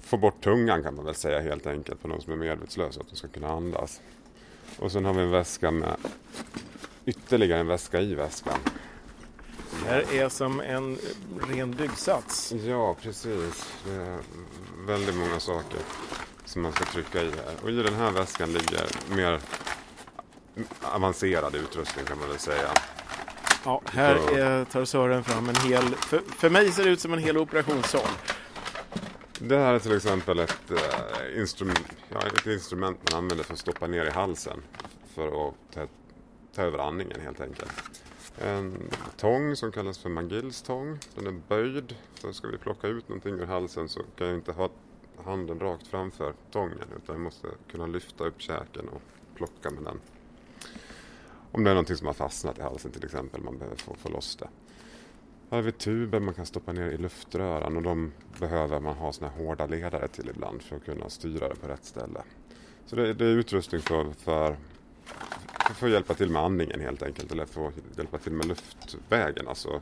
Få 0.00 0.16
bort 0.16 0.44
tungan 0.44 0.82
kan 0.82 0.94
man 0.94 1.04
väl 1.04 1.14
säga 1.14 1.40
helt 1.40 1.66
enkelt 1.66 2.02
på 2.02 2.08
de 2.08 2.20
som 2.20 2.32
är 2.32 2.36
medvetslösa, 2.36 3.00
att 3.00 3.08
de 3.08 3.16
ska 3.16 3.28
kunna 3.28 3.48
andas. 3.48 4.00
Och 4.78 4.92
sen 4.92 5.04
har 5.04 5.14
vi 5.14 5.22
en 5.22 5.30
väska 5.30 5.70
med 5.70 5.96
ytterligare 7.06 7.60
en 7.60 7.66
väska 7.66 8.00
i 8.00 8.14
väskan. 8.14 8.58
Här 9.86 10.14
är 10.14 10.28
som 10.28 10.60
en 10.60 10.98
ren 11.48 11.70
byggsats. 11.70 12.52
Ja, 12.52 12.96
precis. 13.02 13.74
Det 13.86 13.94
är 13.94 14.18
väldigt 14.86 15.16
många 15.16 15.40
saker 15.40 15.80
som 16.44 16.62
man 16.62 16.72
ska 16.72 16.84
trycka 16.84 17.22
i 17.22 17.30
här. 17.30 17.54
Och 17.62 17.70
i 17.70 17.82
den 17.82 17.94
här 17.94 18.10
väskan 18.10 18.52
ligger 18.52 18.86
mer 19.16 19.40
avancerad 20.80 21.54
utrustning 21.54 22.04
kan 22.04 22.18
man 22.18 22.28
väl 22.28 22.38
säga. 22.38 22.68
Ja, 23.64 23.80
här 23.86 24.38
är, 24.38 24.64
tar 24.64 24.84
Sören 24.84 25.24
fram 25.24 25.48
en 25.48 25.56
hel... 25.56 25.82
För, 25.82 26.18
för 26.18 26.50
mig 26.50 26.72
ser 26.72 26.84
det 26.84 26.90
ut 26.90 27.00
som 27.00 27.12
en 27.12 27.18
hel 27.18 27.38
operationssal. 27.38 28.08
Det 29.38 29.58
här 29.58 29.74
är 29.74 29.78
till 29.78 29.96
exempel 29.96 30.38
ett, 30.38 30.70
eh, 30.70 31.40
instrument, 31.40 31.88
ja, 32.08 32.26
ett 32.26 32.46
instrument 32.46 32.98
man 33.12 33.18
använder 33.18 33.44
för 33.44 33.52
att 33.52 33.58
stoppa 33.58 33.86
ner 33.86 34.06
i 34.06 34.10
halsen 34.10 34.62
för 35.14 35.48
att 35.48 35.54
ta, 35.74 35.86
ta 36.54 36.62
över 36.62 36.78
andningen 36.78 37.20
helt 37.20 37.40
enkelt 37.40 38.02
en 38.38 38.90
tång 39.16 39.56
som 39.56 39.72
kallas 39.72 39.98
för 39.98 40.08
Magills 40.08 40.62
tång. 40.62 40.98
Den 41.14 41.26
är 41.26 41.40
böjd, 41.48 41.96
så 42.14 42.32
ska 42.32 42.48
vi 42.48 42.58
plocka 42.58 42.88
ut 42.88 43.08
någonting 43.08 43.34
ur 43.34 43.46
halsen 43.46 43.88
så 43.88 44.00
kan 44.16 44.26
jag 44.26 44.36
inte 44.36 44.52
ha 44.52 44.70
handen 45.24 45.60
rakt 45.60 45.86
framför 45.86 46.34
tången 46.50 46.88
utan 46.96 47.14
jag 47.14 47.20
måste 47.20 47.48
kunna 47.70 47.86
lyfta 47.86 48.24
upp 48.24 48.40
käken 48.40 48.88
och 48.88 49.02
plocka 49.34 49.70
med 49.70 49.84
den. 49.84 50.00
Om 51.52 51.64
det 51.64 51.70
är 51.70 51.74
någonting 51.74 51.96
som 51.96 52.06
har 52.06 52.14
fastnat 52.14 52.58
i 52.58 52.62
halsen 52.62 52.90
till 52.90 53.04
exempel, 53.04 53.42
man 53.42 53.58
behöver 53.58 53.76
få, 53.76 53.94
få 53.94 54.08
loss 54.08 54.36
det. 54.36 54.48
Här 55.50 55.58
har 55.58 55.62
vi 55.62 55.72
tuber 55.72 56.20
man 56.20 56.34
kan 56.34 56.46
stoppa 56.46 56.72
ner 56.72 56.90
i 56.90 56.96
luftröran 56.96 57.76
och 57.76 57.82
de 57.82 58.12
behöver 58.40 58.80
man 58.80 58.94
ha 58.94 59.12
såna 59.12 59.30
här 59.30 59.44
hårda 59.44 59.66
ledare 59.66 60.08
till 60.08 60.28
ibland 60.28 60.62
för 60.62 60.76
att 60.76 60.84
kunna 60.84 61.08
styra 61.08 61.48
det 61.48 61.54
på 61.54 61.68
rätt 61.68 61.84
ställe. 61.84 62.22
Så 62.86 62.96
det, 62.96 63.14
det 63.14 63.24
är 63.24 63.28
utrustning 63.28 63.80
för, 63.80 64.12
för, 64.12 64.56
för 65.72 65.86
att 65.86 65.92
hjälpa 65.92 66.14
till 66.14 66.30
med 66.30 66.42
andningen 66.42 66.80
helt 66.80 67.02
enkelt 67.02 67.32
eller 67.32 67.46
för 67.46 67.68
att 67.68 67.74
hjälpa 67.96 68.18
till 68.18 68.32
med 68.32 68.46
luftvägen, 68.46 69.48
alltså 69.48 69.80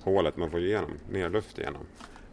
hålet 0.00 0.36
man 0.36 0.50
får 0.50 0.60
igenom, 0.60 0.90
ner 1.10 1.30
luft 1.30 1.58
igenom. 1.58 1.86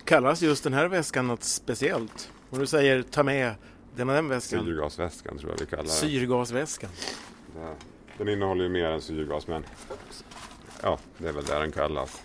Kallas 0.04 0.42
just 0.42 0.63
den 0.63 0.74
här 0.74 0.88
väskan 0.88 1.27
något 1.27 1.44
speciellt? 1.44 2.32
Om 2.50 2.60
du 2.60 2.68
säger 2.68 3.01
ta 3.01 3.24
med 3.24 3.56
den 3.96 4.10
och 4.10 4.16
den 4.16 4.30
väskan? 4.30 4.66
Syrgasväskan 4.66 5.38
tror 5.38 5.51
jag 5.51 5.60
vi 5.60 5.66
kallar 5.66 5.84
den. 5.84 5.92
Syrgasväskan. 5.92 6.89
Den 8.18 8.30
innehåller 8.30 8.63
ju 8.63 8.70
mer 8.70 8.86
än 8.86 9.01
syrgas 9.01 9.48
men 9.48 9.63
ja, 10.84 11.00
det 11.18 11.27
är 11.27 11.34
väl 11.34 11.46
där 11.46 11.60
den 11.60 11.72
kallas. 11.72 12.22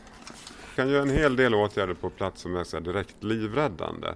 Vi 0.70 0.76
kan 0.76 0.88
göra 0.88 1.02
en 1.02 1.10
hel 1.10 1.36
del 1.36 1.54
åtgärder 1.54 1.94
på 1.94 2.10
plats 2.10 2.40
som 2.42 2.56
är 2.56 2.64
så 2.64 2.80
direkt 2.80 3.24
livräddande. 3.24 4.08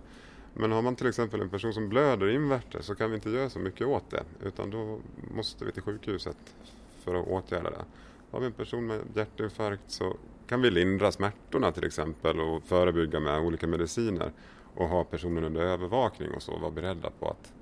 Men 0.58 0.72
har 0.72 0.82
man 0.82 0.96
till 0.96 1.06
exempel 1.06 1.40
en 1.40 1.48
person 1.48 1.74
som 1.74 1.88
blöder 1.88 2.28
invärtes 2.28 2.86
så 2.86 2.94
kan 2.94 3.10
vi 3.10 3.16
inte 3.16 3.30
göra 3.30 3.50
så 3.50 3.58
mycket 3.58 3.86
åt 3.86 4.10
det 4.10 4.24
utan 4.44 4.70
då 4.70 5.00
måste 5.34 5.64
vi 5.64 5.72
till 5.72 5.82
sjukhuset 5.82 6.36
för 7.04 7.14
att 7.14 7.26
åtgärda 7.26 7.70
det. 7.70 7.84
Har 8.30 8.40
vi 8.40 8.46
en 8.46 8.52
person 8.52 8.86
med 8.86 9.00
hjärtinfarkt 9.14 9.82
så 9.90 10.16
kan 10.46 10.62
vi 10.62 10.70
lindra 10.70 11.12
smärtorna 11.12 11.72
till 11.72 11.84
exempel 11.84 12.40
och 12.40 12.62
förebygga 12.64 13.20
med 13.20 13.40
olika 13.40 13.66
mediciner 13.66 14.32
och 14.74 14.88
ha 14.88 15.04
personen 15.04 15.44
under 15.44 15.60
övervakning 15.60 16.30
och 16.30 16.42
så 16.42 16.58
vara 16.58 16.70
beredda 16.70 17.10
på 17.10 17.28
att 17.28 17.52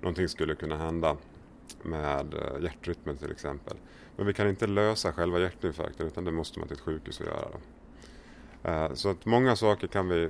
någonting 0.00 0.28
skulle 0.28 0.54
kunna 0.54 0.76
hända 0.76 1.16
med 1.82 2.34
eh, 2.34 2.62
hjärtrytmen 2.62 3.16
till 3.16 3.30
exempel. 3.30 3.76
Men 4.16 4.26
vi 4.26 4.34
kan 4.34 4.48
inte 4.48 4.66
lösa 4.66 5.12
själva 5.12 5.40
hjärtinfarkten 5.40 6.06
utan 6.06 6.24
det 6.24 6.32
måste 6.32 6.58
man 6.58 6.68
till 6.68 6.76
ett 6.76 6.82
sjukhus 6.82 7.20
och 7.20 7.26
göra. 7.26 7.48
Då. 7.52 7.58
Eh, 8.64 8.94
så 8.94 9.08
att 9.08 9.26
många 9.26 9.56
saker 9.56 9.86
kan 9.86 10.08
vi, 10.08 10.28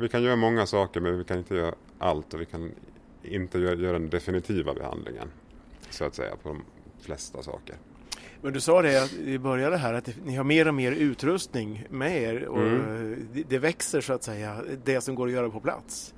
vi 0.00 0.08
kan 0.08 0.22
göra 0.22 0.36
många 0.36 0.66
saker 0.66 1.00
men 1.00 1.18
vi 1.18 1.24
kan 1.24 1.38
inte 1.38 1.54
göra 1.54 1.74
allt 1.98 2.34
och 2.34 2.40
vi 2.40 2.46
kan 2.46 2.72
inte 3.22 3.58
göra 3.58 3.92
den 3.92 4.10
definitiva 4.10 4.74
behandlingen 4.74 5.28
så 5.90 6.04
att 6.04 6.14
säga 6.14 6.36
på 6.42 6.48
de 6.48 6.62
flesta 7.00 7.42
saker. 7.42 7.76
Men 8.42 8.52
du 8.52 8.60
sa 8.60 8.82
det 8.82 9.12
i 9.18 9.38
början 9.38 9.72
här 9.72 9.94
att 9.94 10.08
ni 10.24 10.36
har 10.36 10.44
mer 10.44 10.68
och 10.68 10.74
mer 10.74 10.92
utrustning 10.92 11.86
med 11.90 12.22
er 12.22 12.44
och 12.44 12.62
mm. 12.62 13.28
det 13.48 13.58
växer 13.58 14.00
så 14.00 14.12
att 14.12 14.22
säga, 14.22 14.64
det 14.84 15.00
som 15.00 15.14
går 15.14 15.26
att 15.26 15.32
göra 15.32 15.50
på 15.50 15.60
plats. 15.60 16.14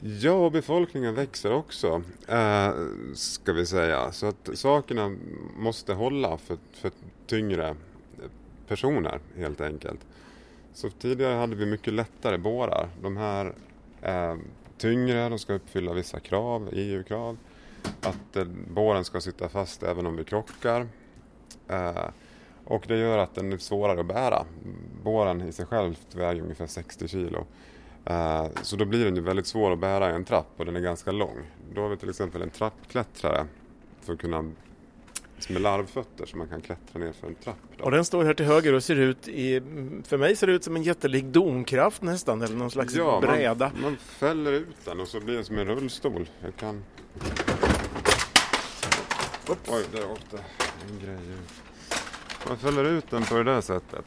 Ja, 0.00 0.50
befolkningen 0.50 1.14
växer 1.14 1.52
också, 1.52 2.02
äh, 2.28 2.70
ska 3.14 3.52
vi 3.52 3.66
säga. 3.66 4.12
Så 4.12 4.26
att 4.26 4.50
sakerna 4.54 5.16
måste 5.56 5.92
hålla 5.92 6.38
för, 6.38 6.58
för 6.72 6.90
tyngre 7.26 7.76
personer 8.68 9.18
helt 9.36 9.60
enkelt. 9.60 10.00
Så 10.74 10.90
tidigare 10.90 11.34
hade 11.34 11.56
vi 11.56 11.66
mycket 11.66 11.92
lättare 11.92 12.38
bårar. 12.38 12.88
De 13.02 13.16
här 13.16 13.54
är 14.00 14.38
tyngre, 14.78 15.28
de 15.28 15.38
ska 15.38 15.52
uppfylla 15.52 15.92
vissa 15.92 16.20
krav, 16.20 16.68
EU-krav. 16.72 17.38
Att 18.00 18.36
eh, 18.36 18.44
båren 18.68 19.04
ska 19.04 19.20
sitta 19.20 19.48
fast 19.48 19.82
även 19.82 20.06
om 20.06 20.16
vi 20.16 20.24
krockar. 20.24 20.86
Eh, 21.68 22.08
och 22.64 22.84
det 22.88 22.98
gör 22.98 23.18
att 23.18 23.34
den 23.34 23.52
är 23.52 23.58
svårare 23.58 24.00
att 24.00 24.06
bära. 24.06 24.44
Båren 25.02 25.42
i 25.42 25.52
sig 25.52 25.66
själv 25.66 25.98
väger 26.14 26.42
ungefär 26.42 26.66
60 26.66 27.08
kilo. 27.08 27.46
Eh, 28.04 28.46
så 28.62 28.76
då 28.76 28.84
blir 28.84 29.04
den 29.04 29.16
ju 29.16 29.22
väldigt 29.22 29.46
svår 29.46 29.72
att 29.72 29.78
bära 29.78 30.10
i 30.10 30.14
en 30.14 30.24
trapp 30.24 30.50
och 30.56 30.64
den 30.64 30.76
är 30.76 30.80
ganska 30.80 31.12
lång. 31.12 31.38
Då 31.74 31.82
har 31.82 31.88
vi 31.88 31.96
till 31.96 32.10
exempel 32.10 32.42
en 32.42 32.50
trappklättrare 32.50 33.46
för 34.00 34.12
att 34.12 34.18
kunna 34.18 34.50
med 35.48 35.62
larvfötter 35.62 36.26
så 36.26 36.36
man 36.36 36.48
kan 36.48 36.60
klättra 36.60 37.00
ner 37.00 37.12
för 37.12 37.26
en 37.26 37.34
trapp. 37.34 37.56
Då. 37.76 37.84
Och 37.84 37.90
den 37.90 38.04
står 38.04 38.24
här 38.24 38.34
till 38.34 38.46
höger 38.46 38.72
och 38.72 38.84
ser 38.84 38.96
ut 38.96 39.28
i, 39.28 39.60
för 40.04 40.16
mig 40.16 40.36
ser 40.36 40.46
det 40.46 40.52
ut 40.52 40.64
som 40.64 40.76
en 40.76 40.82
jättelik 40.82 41.24
domkraft 41.24 42.02
nästan 42.02 42.42
eller 42.42 42.56
någon 42.56 42.70
slags 42.70 42.94
ja, 42.94 43.20
bräda. 43.20 43.70
Man, 43.74 43.82
man 43.82 43.96
fäller 43.96 44.52
ut 44.52 44.84
den 44.84 45.00
och 45.00 45.08
så 45.08 45.20
blir 45.20 45.34
den 45.34 45.44
som 45.44 45.58
en 45.58 45.66
rullstol. 45.66 46.28
Jag 46.42 46.56
kan... 46.56 46.84
Oops. 49.48 49.68
Oj, 49.68 49.84
där 49.92 50.10
åkte 50.10 50.38
en 50.90 51.06
grej. 51.06 51.18
Man 52.48 52.58
fäller 52.58 52.84
ut 52.84 53.10
den 53.10 53.22
på 53.22 53.34
det 53.34 53.44
där 53.44 53.60
sättet. 53.60 54.04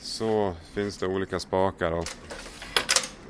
Så 0.00 0.54
finns 0.74 0.98
det 0.98 1.06
olika 1.06 1.40
spakar 1.40 1.92
och 1.92 2.08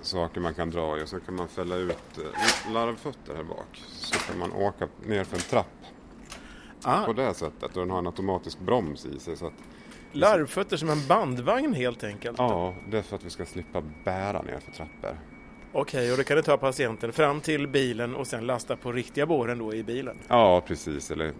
saker 0.03 0.41
man 0.41 0.55
kan 0.55 0.71
dra 0.71 0.99
i 0.99 1.05
och 1.05 1.09
så 1.09 1.21
kan 1.21 1.35
man 1.35 1.49
fälla 1.49 1.77
ut 1.77 2.19
eh, 2.19 2.73
larvfötter 2.73 3.35
här 3.35 3.45
bak. 3.45 3.83
Så 4.09 4.19
kan 4.19 4.39
man 4.39 4.53
åka 4.53 4.89
ner 5.07 5.25
för 5.25 5.37
en 5.37 5.43
trapp 5.43 5.67
ah. 6.83 7.05
på 7.05 7.13
det 7.13 7.35
sättet 7.35 7.77
och 7.77 7.81
den 7.81 7.91
har 7.91 7.99
en 7.99 8.07
automatisk 8.07 8.59
broms 8.61 9.07
i 9.07 9.19
sig. 9.19 9.37
Så 9.37 9.47
att 9.47 9.53
Larvfötter 10.13 10.77
som 10.77 10.91
en 10.91 11.07
bandvagn 11.07 11.75
helt 11.75 12.05
enkelt? 12.05 12.39
Ja, 12.39 12.75
det 12.91 12.99
är 12.99 13.03
för 13.03 13.17
att 13.17 13.25
vi 13.25 13.31
ska 13.31 13.47
slippa 13.47 13.83
bära 14.05 14.43
ner 14.43 14.61
för 14.61 14.73
trappor. 14.73 15.19
Okej, 15.73 16.01
okay, 16.01 16.11
och 16.11 16.17
då 16.17 16.25
kan 16.25 16.37
du 16.37 16.43
ta 16.43 16.57
patienten 16.57 17.13
fram 17.13 17.41
till 17.41 17.69
bilen 17.69 18.15
och 18.15 18.27
sen 18.27 18.47
lasta 18.47 18.77
på 18.77 18.93
riktiga 18.93 19.27
båren 19.27 19.59
då 19.59 19.75
i 19.75 19.83
bilen? 19.83 20.19
Ja, 20.29 20.63
precis. 20.67 21.11
Eller 21.11 21.33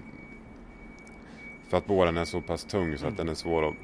för 1.69 1.77
att 1.77 1.87
båren 1.87 2.17
är 2.17 2.25
så 2.25 2.41
pass 2.41 2.65
tung 2.65 2.99
så 2.99 3.07
att 3.07 3.13
mm. 3.13 3.17
den 3.17 3.29
är 3.29 3.35
svår 3.35 3.69
att 3.69 3.75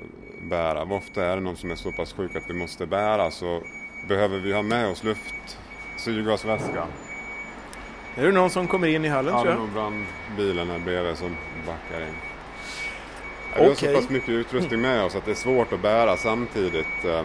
bära. 0.50 0.83
Ofta 0.83 1.25
är 1.25 1.37
det 1.37 1.43
någon 1.43 1.57
som 1.57 1.71
är 1.71 1.76
så 1.76 1.93
pass 1.93 2.12
sjuk 2.12 2.37
att 2.37 2.45
vi 2.49 2.55
måste 2.55 2.87
bära 2.87 3.31
så 3.31 3.62
behöver 4.09 4.38
vi 4.38 4.53
ha 4.53 4.62
med 4.62 4.91
oss 4.91 5.05
luft, 5.05 5.59
syrgasväska. 5.99 6.87
Är 8.16 8.26
det 8.26 8.33
någon 8.33 8.50
som 8.50 8.68
kommer 8.68 8.88
in 8.88 9.04
i 9.04 9.09
hallen 9.09 9.35
ja, 9.35 9.42
tror 9.42 9.52
jag? 9.52 9.62
Ja, 9.62 9.66
brandbilen 9.75 10.71
här 10.71 10.78
bredvid 10.78 11.16
som 11.16 11.37
backar 11.66 12.00
in. 12.00 12.14
Vi 13.56 13.68
har 13.68 13.75
så 13.75 13.94
pass 13.94 14.11
mycket 14.11 14.28
utrustning 14.28 14.80
med 14.80 15.04
oss 15.04 15.14
att 15.14 15.25
det 15.25 15.30
är 15.30 15.35
svårt 15.35 15.73
att 15.73 15.83
bära 15.83 16.16
samtidigt 16.16 17.04
eh, 17.04 17.25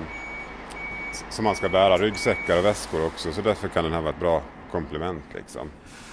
som 1.29 1.43
man 1.45 1.55
ska 1.55 1.69
bära 1.69 1.97
ryggsäckar 1.97 2.57
och 2.57 2.65
väskor 2.65 3.05
också 3.05 3.31
så 3.31 3.41
därför 3.41 3.67
kan 3.67 3.83
den 3.83 3.93
här 3.93 4.01
vara 4.01 4.13
ett 4.13 4.19
bra 4.19 4.41
komplement. 4.71 5.23
Liksom. 5.33 5.69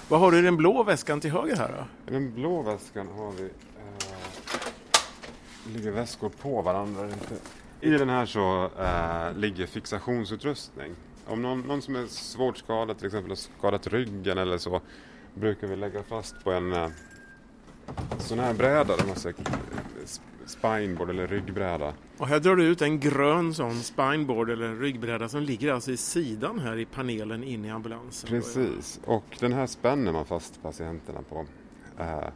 Vad 0.08 0.20
har 0.20 0.30
du 0.30 0.38
i 0.38 0.42
den 0.42 0.56
blå 0.56 0.82
väskan 0.82 1.20
till 1.20 1.30
höger 1.30 1.56
här 1.56 1.68
då? 1.68 2.10
I 2.10 2.14
den 2.14 2.34
blå 2.34 2.62
väskan 2.62 3.08
har 3.16 3.32
vi 3.32 3.44
eh, 3.44 3.50
ligger 5.74 5.90
väskor 5.90 6.28
på 6.28 6.62
varandra. 6.62 7.08
I 7.80 7.90
den 7.90 8.08
här 8.08 8.26
så 8.26 8.70
eh, 8.80 9.38
ligger 9.38 9.66
fixationsutrustning. 9.66 10.94
Om 11.26 11.42
någon, 11.42 11.60
någon, 11.60 11.82
som 11.82 11.96
är 11.96 12.06
svårt 12.06 12.56
skadad, 12.56 12.98
till 12.98 13.06
exempel 13.06 13.30
har 13.30 13.36
skadat 13.36 13.86
ryggen 13.86 14.38
eller 14.38 14.58
så, 14.58 14.80
brukar 15.34 15.66
vi 15.66 15.76
lägga 15.76 16.02
fast 16.02 16.44
på 16.44 16.52
en 16.52 16.72
eh, 16.72 16.88
sån 18.18 18.38
här 18.38 18.54
bräda, 18.54 18.96
där 18.96 19.06
man 19.06 19.16
säger 19.16 19.36
spineboard 20.46 21.10
eller 21.10 21.26
ryggbräda. 21.26 21.94
Och 22.18 22.26
här 22.26 22.40
drar 22.40 22.56
du 22.56 22.64
ut 22.64 22.82
en 22.82 23.00
grön 23.00 23.54
sån 23.54 23.74
spineboard 23.74 24.50
eller 24.50 24.74
ryggbräda 24.74 25.28
som 25.28 25.42
ligger 25.42 25.72
alltså 25.72 25.90
i 25.90 25.96
sidan 25.96 26.58
här 26.58 26.76
i 26.76 26.84
panelen 26.84 27.44
inne 27.44 27.68
i 27.68 27.70
ambulansen. 27.70 28.30
Precis, 28.30 29.00
och 29.04 29.36
den 29.40 29.52
här 29.52 29.66
spänner 29.66 30.12
man 30.12 30.24
fast 30.24 30.62
patienterna 30.62 31.22
på. 31.22 31.46
Eh, 31.98 32.28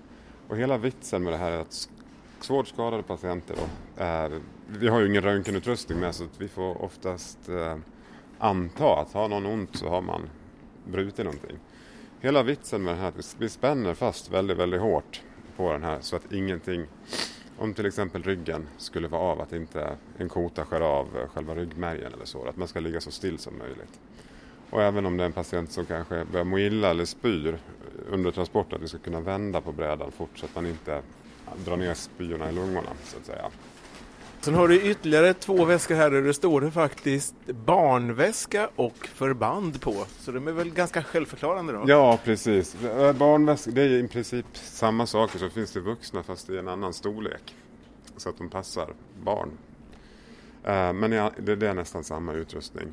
och 0.48 0.56
hela 0.56 0.78
vitsen 0.78 1.22
med 1.22 1.32
det 1.32 1.36
här 1.36 1.52
är 1.52 1.58
att 1.58 1.88
svårt 2.40 2.68
skadade 2.68 3.02
patienter 3.02 3.56
då, 3.56 4.04
eh, 4.04 4.40
vi 4.66 4.88
har 4.88 5.00
ju 5.00 5.06
ingen 5.06 5.22
röntgenutrustning 5.22 6.00
med 6.00 6.14
så 6.14 6.26
vi 6.38 6.48
får 6.48 6.82
oftast 6.82 7.48
eh, 7.48 7.76
anta 8.40 8.96
att 8.96 9.12
har 9.12 9.28
någon 9.28 9.46
ont 9.46 9.76
så 9.76 9.88
har 9.88 10.00
man 10.00 10.30
brutit 10.84 11.24
någonting. 11.24 11.58
Hela 12.20 12.42
vitsen 12.42 12.82
med 12.82 12.94
det 12.94 12.98
här 12.98 13.04
är 13.04 13.08
att 13.08 13.36
vi 13.38 13.48
spänner 13.48 13.94
fast 13.94 14.30
väldigt, 14.30 14.56
väldigt 14.56 14.80
hårt 14.80 15.22
på 15.56 15.72
den 15.72 15.82
här 15.82 15.98
så 16.00 16.16
att 16.16 16.32
ingenting, 16.32 16.86
om 17.58 17.74
till 17.74 17.86
exempel 17.86 18.22
ryggen 18.22 18.68
skulle 18.78 19.08
vara 19.08 19.22
av, 19.22 19.40
att 19.40 19.52
inte 19.52 19.96
en 20.18 20.28
kota 20.28 20.64
skär 20.64 20.80
av 20.80 21.08
själva 21.34 21.54
ryggmärgen 21.54 22.12
eller 22.12 22.24
så, 22.24 22.48
att 22.48 22.56
man 22.56 22.68
ska 22.68 22.80
ligga 22.80 23.00
så 23.00 23.10
still 23.10 23.38
som 23.38 23.58
möjligt. 23.58 24.00
Och 24.70 24.82
även 24.82 25.06
om 25.06 25.16
det 25.16 25.24
är 25.24 25.26
en 25.26 25.32
patient 25.32 25.72
som 25.72 25.86
kanske 25.86 26.24
börjar 26.24 26.44
må 26.44 26.58
illa 26.58 26.90
eller 26.90 27.04
spyr 27.04 27.58
under 28.08 28.30
transporten, 28.30 28.76
att 28.76 28.82
vi 28.82 28.88
ska 28.88 28.98
kunna 28.98 29.20
vända 29.20 29.60
på 29.60 29.72
brädan 29.72 30.12
fort 30.12 30.38
så 30.38 30.46
att 30.46 30.54
man 30.54 30.66
inte 30.66 31.02
drar 31.64 31.76
ner 31.76 31.94
spyorna 31.94 32.50
i 32.50 32.52
lungorna 32.52 32.90
så 33.04 33.18
att 33.18 33.26
säga. 33.26 33.50
Sen 34.40 34.54
har 34.54 34.68
du 34.68 34.82
ytterligare 34.90 35.34
två 35.34 35.64
väskor 35.64 35.94
här 35.94 36.10
där 36.10 36.22
det 36.22 36.34
står 36.34 36.60
det 36.60 36.70
faktiskt 36.70 37.34
barnväska 37.46 38.70
och 38.76 39.06
förband 39.06 39.80
på. 39.80 40.04
Så 40.18 40.32
de 40.32 40.48
är 40.48 40.52
väl 40.52 40.70
ganska 40.70 41.02
självförklarande 41.02 41.72
då? 41.72 41.84
Ja, 41.86 42.18
precis. 42.24 42.76
Barnväska, 43.18 43.70
det 43.70 43.82
är 43.82 43.88
i 43.88 44.08
princip 44.08 44.46
samma 44.52 45.06
saker 45.06 45.38
som 45.38 45.50
finns 45.50 45.72
till 45.72 45.80
vuxna 45.82 46.22
fast 46.22 46.50
i 46.50 46.58
en 46.58 46.68
annan 46.68 46.92
storlek. 46.92 47.54
Så 48.16 48.28
att 48.28 48.38
de 48.38 48.50
passar 48.50 48.94
barn. 49.22 49.50
Eh, 50.64 50.92
men 50.92 51.10
det 51.10 51.66
är 51.66 51.74
nästan 51.74 52.04
samma 52.04 52.32
utrustning. 52.32 52.88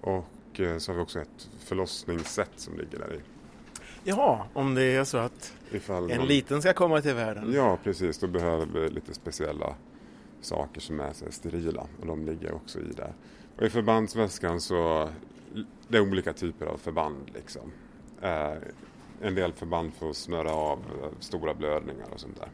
Och 0.00 0.60
eh, 0.60 0.78
så 0.78 0.92
har 0.92 0.96
vi 0.96 1.02
också 1.04 1.20
ett 1.20 1.48
förlossningssätt 1.64 2.50
som 2.56 2.78
ligger 2.78 2.98
där 2.98 3.14
i. 3.14 3.20
Ja, 4.04 4.46
om 4.54 4.74
det 4.74 4.82
är 4.82 5.04
så 5.04 5.18
att 5.18 5.52
Ifall 5.70 6.10
en 6.10 6.16
någon- 6.18 6.26
liten 6.28 6.62
ska 6.62 6.72
komma 6.72 7.00
till 7.02 7.14
världen. 7.14 7.52
Ja, 7.52 7.78
precis. 7.84 8.18
Då 8.18 8.26
behöver 8.26 8.66
vi 8.66 8.88
lite 8.88 9.14
speciella 9.14 9.74
saker 10.40 10.80
som 10.80 11.00
är 11.00 11.04
här 11.04 11.30
sterila 11.30 11.86
och 12.00 12.06
de 12.06 12.26
ligger 12.26 12.54
också 12.54 12.78
i 12.80 12.92
där. 12.96 13.12
Och 13.56 13.62
i 13.62 13.70
förbandsväskan 13.70 14.60
så 14.60 15.08
det 15.88 15.96
är 15.96 16.00
olika 16.02 16.32
typer 16.32 16.66
av 16.66 16.76
förband 16.76 17.30
liksom. 17.34 17.72
Eh, 18.22 18.52
en 19.22 19.34
del 19.34 19.52
förband 19.52 19.92
får 19.98 20.12
snöra 20.12 20.50
av 20.52 20.78
eh, 20.78 21.08
stora 21.20 21.54
blödningar 21.54 22.06
och 22.14 22.20
sånt 22.20 22.36
där. 22.36 22.48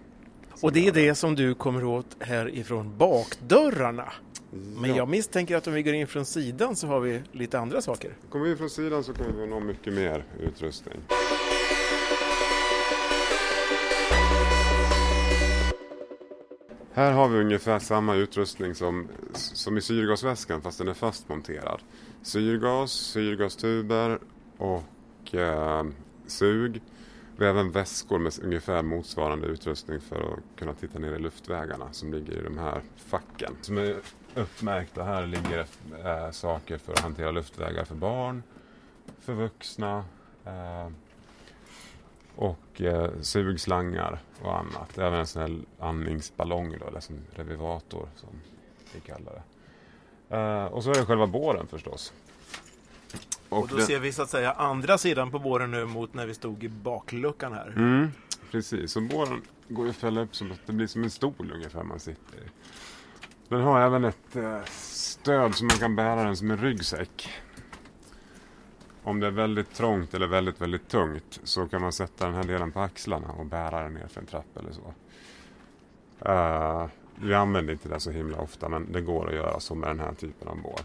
Och 0.62 0.72
det 0.72 0.86
är 0.88 0.92
det 0.92 1.14
som 1.14 1.34
du 1.34 1.54
kommer 1.54 1.84
åt 1.84 2.16
härifrån 2.20 2.96
bakdörrarna. 2.98 4.12
Men 4.50 4.90
Ja. 4.90 4.96
jag 4.96 5.08
misstänker 5.08 5.56
att 5.56 5.66
om 5.66 5.72
vi 5.72 5.82
går 5.82 5.94
in 5.94 6.06
från 6.06 6.24
sidan 6.24 6.76
så 6.76 6.86
har 6.86 7.00
vi 7.00 7.22
lite 7.32 7.58
andra 7.58 7.82
saker. 7.82 8.12
Kommer 8.30 8.44
vi 8.46 8.56
från 8.56 8.70
sidan 8.70 9.04
så 9.04 9.12
kommer 9.14 9.32
vi 9.32 9.46
nå 9.46 9.60
mycket 9.60 9.92
mer 9.92 10.24
utrustning. 10.40 10.98
Här 16.94 17.12
har 17.12 17.28
vi 17.28 17.40
ungefär 17.40 17.78
samma 17.78 18.14
utrustning 18.14 18.74
som, 18.74 19.08
som 19.34 19.78
i 19.78 19.80
syrgasväskan 19.80 20.62
fast 20.62 20.78
den 20.78 20.88
är 20.88 20.94
fastmonterad. 20.94 21.80
Syrgas, 22.22 22.92
syrgastuber 22.92 24.18
och 24.58 25.34
eh, 25.34 25.84
sug. 26.26 26.82
Vi 27.36 27.44
har 27.44 27.50
även 27.50 27.70
väskor 27.70 28.18
med 28.18 28.32
ungefär 28.42 28.82
motsvarande 28.82 29.46
utrustning 29.46 30.00
för 30.00 30.32
att 30.32 30.58
kunna 30.58 30.74
titta 30.74 30.98
ner 30.98 31.14
i 31.14 31.18
luftvägarna 31.18 31.92
som 31.92 32.12
ligger 32.12 32.32
i 32.40 32.42
de 32.42 32.58
här 32.58 32.82
facken. 32.96 33.56
Som 33.60 33.78
är 33.78 33.96
uppmärkta. 34.34 35.04
Här 35.04 35.26
ligger 35.26 35.58
eh, 36.04 36.30
saker 36.30 36.78
för 36.78 36.92
att 36.92 37.00
hantera 37.00 37.30
luftvägar 37.30 37.84
för 37.84 37.94
barn, 37.94 38.42
för 39.20 39.32
vuxna 39.32 40.04
eh, 40.44 40.88
och 42.36 42.80
eh, 42.80 43.10
sugslangar 43.20 44.18
och 44.42 44.58
annat. 44.58 44.98
Även 44.98 45.18
en 45.20 45.26
sån 45.26 45.42
här 45.42 45.58
andningsballong 45.86 46.76
då, 46.80 46.86
eller 46.86 47.00
som 47.00 47.16
revivator 47.34 48.08
som 48.16 48.28
vi 48.94 49.00
kallar 49.00 49.32
det. 49.32 49.42
Eh, 50.36 50.64
och 50.64 50.84
så 50.84 50.90
är 50.90 50.94
det 50.94 51.06
själva 51.06 51.26
båren 51.26 51.66
förstås. 51.66 52.12
Och 53.48 53.68
då 53.68 53.76
den- 53.76 53.86
ser 53.86 53.98
vi 53.98 54.12
så 54.12 54.22
att 54.22 54.30
säga 54.30 54.52
andra 54.52 54.98
sidan 54.98 55.30
på 55.30 55.38
båren 55.38 55.70
nu 55.70 55.84
mot 55.86 56.14
när 56.14 56.26
vi 56.26 56.34
stod 56.34 56.64
i 56.64 56.68
bakluckan 56.68 57.52
här. 57.52 57.68
Mm, 57.76 58.08
precis, 58.50 58.92
så 58.92 59.00
båren 59.00 59.42
går 59.68 59.88
att 59.88 59.96
fälla 59.96 60.20
upp 60.20 60.36
som 60.36 60.52
att 60.52 60.60
det 60.66 60.72
blir 60.72 60.86
som 60.86 61.02
en 61.04 61.10
stol 61.10 61.50
ungefär 61.54 61.82
man 61.82 62.00
sitter 62.00 62.36
i. 62.38 62.48
Den 63.48 63.60
har 63.60 63.80
även 63.80 64.04
ett 64.04 64.36
eh, 64.36 64.58
stöd 64.70 65.54
som 65.54 65.66
man 65.66 65.76
kan 65.76 65.96
bära 65.96 66.24
den 66.24 66.36
som 66.36 66.50
en 66.50 66.56
ryggsäck. 66.58 67.28
Om 69.04 69.20
det 69.20 69.26
är 69.26 69.30
väldigt 69.30 69.74
trångt 69.74 70.14
eller 70.14 70.26
väldigt, 70.26 70.60
väldigt 70.60 70.88
tungt 70.88 71.40
så 71.44 71.68
kan 71.68 71.80
man 71.80 71.92
sätta 71.92 72.26
den 72.26 72.34
här 72.34 72.44
delen 72.44 72.72
på 72.72 72.80
axlarna 72.80 73.28
och 73.38 73.46
bära 73.46 73.82
den 73.82 73.94
ner 73.94 74.06
för 74.06 74.20
en 74.20 74.26
trappa 74.26 74.60
eller 74.60 74.72
så. 74.72 74.94
Eh, 76.30 76.86
vi 77.14 77.34
använder 77.34 77.72
inte 77.72 77.88
det 77.88 78.00
så 78.00 78.10
himla 78.10 78.38
ofta 78.38 78.68
men 78.68 78.92
det 78.92 79.00
går 79.00 79.28
att 79.28 79.34
göra 79.34 79.60
så 79.60 79.74
med 79.74 79.88
den 79.88 80.00
här 80.00 80.12
typen 80.12 80.48
av 80.48 80.62
bår. 80.62 80.80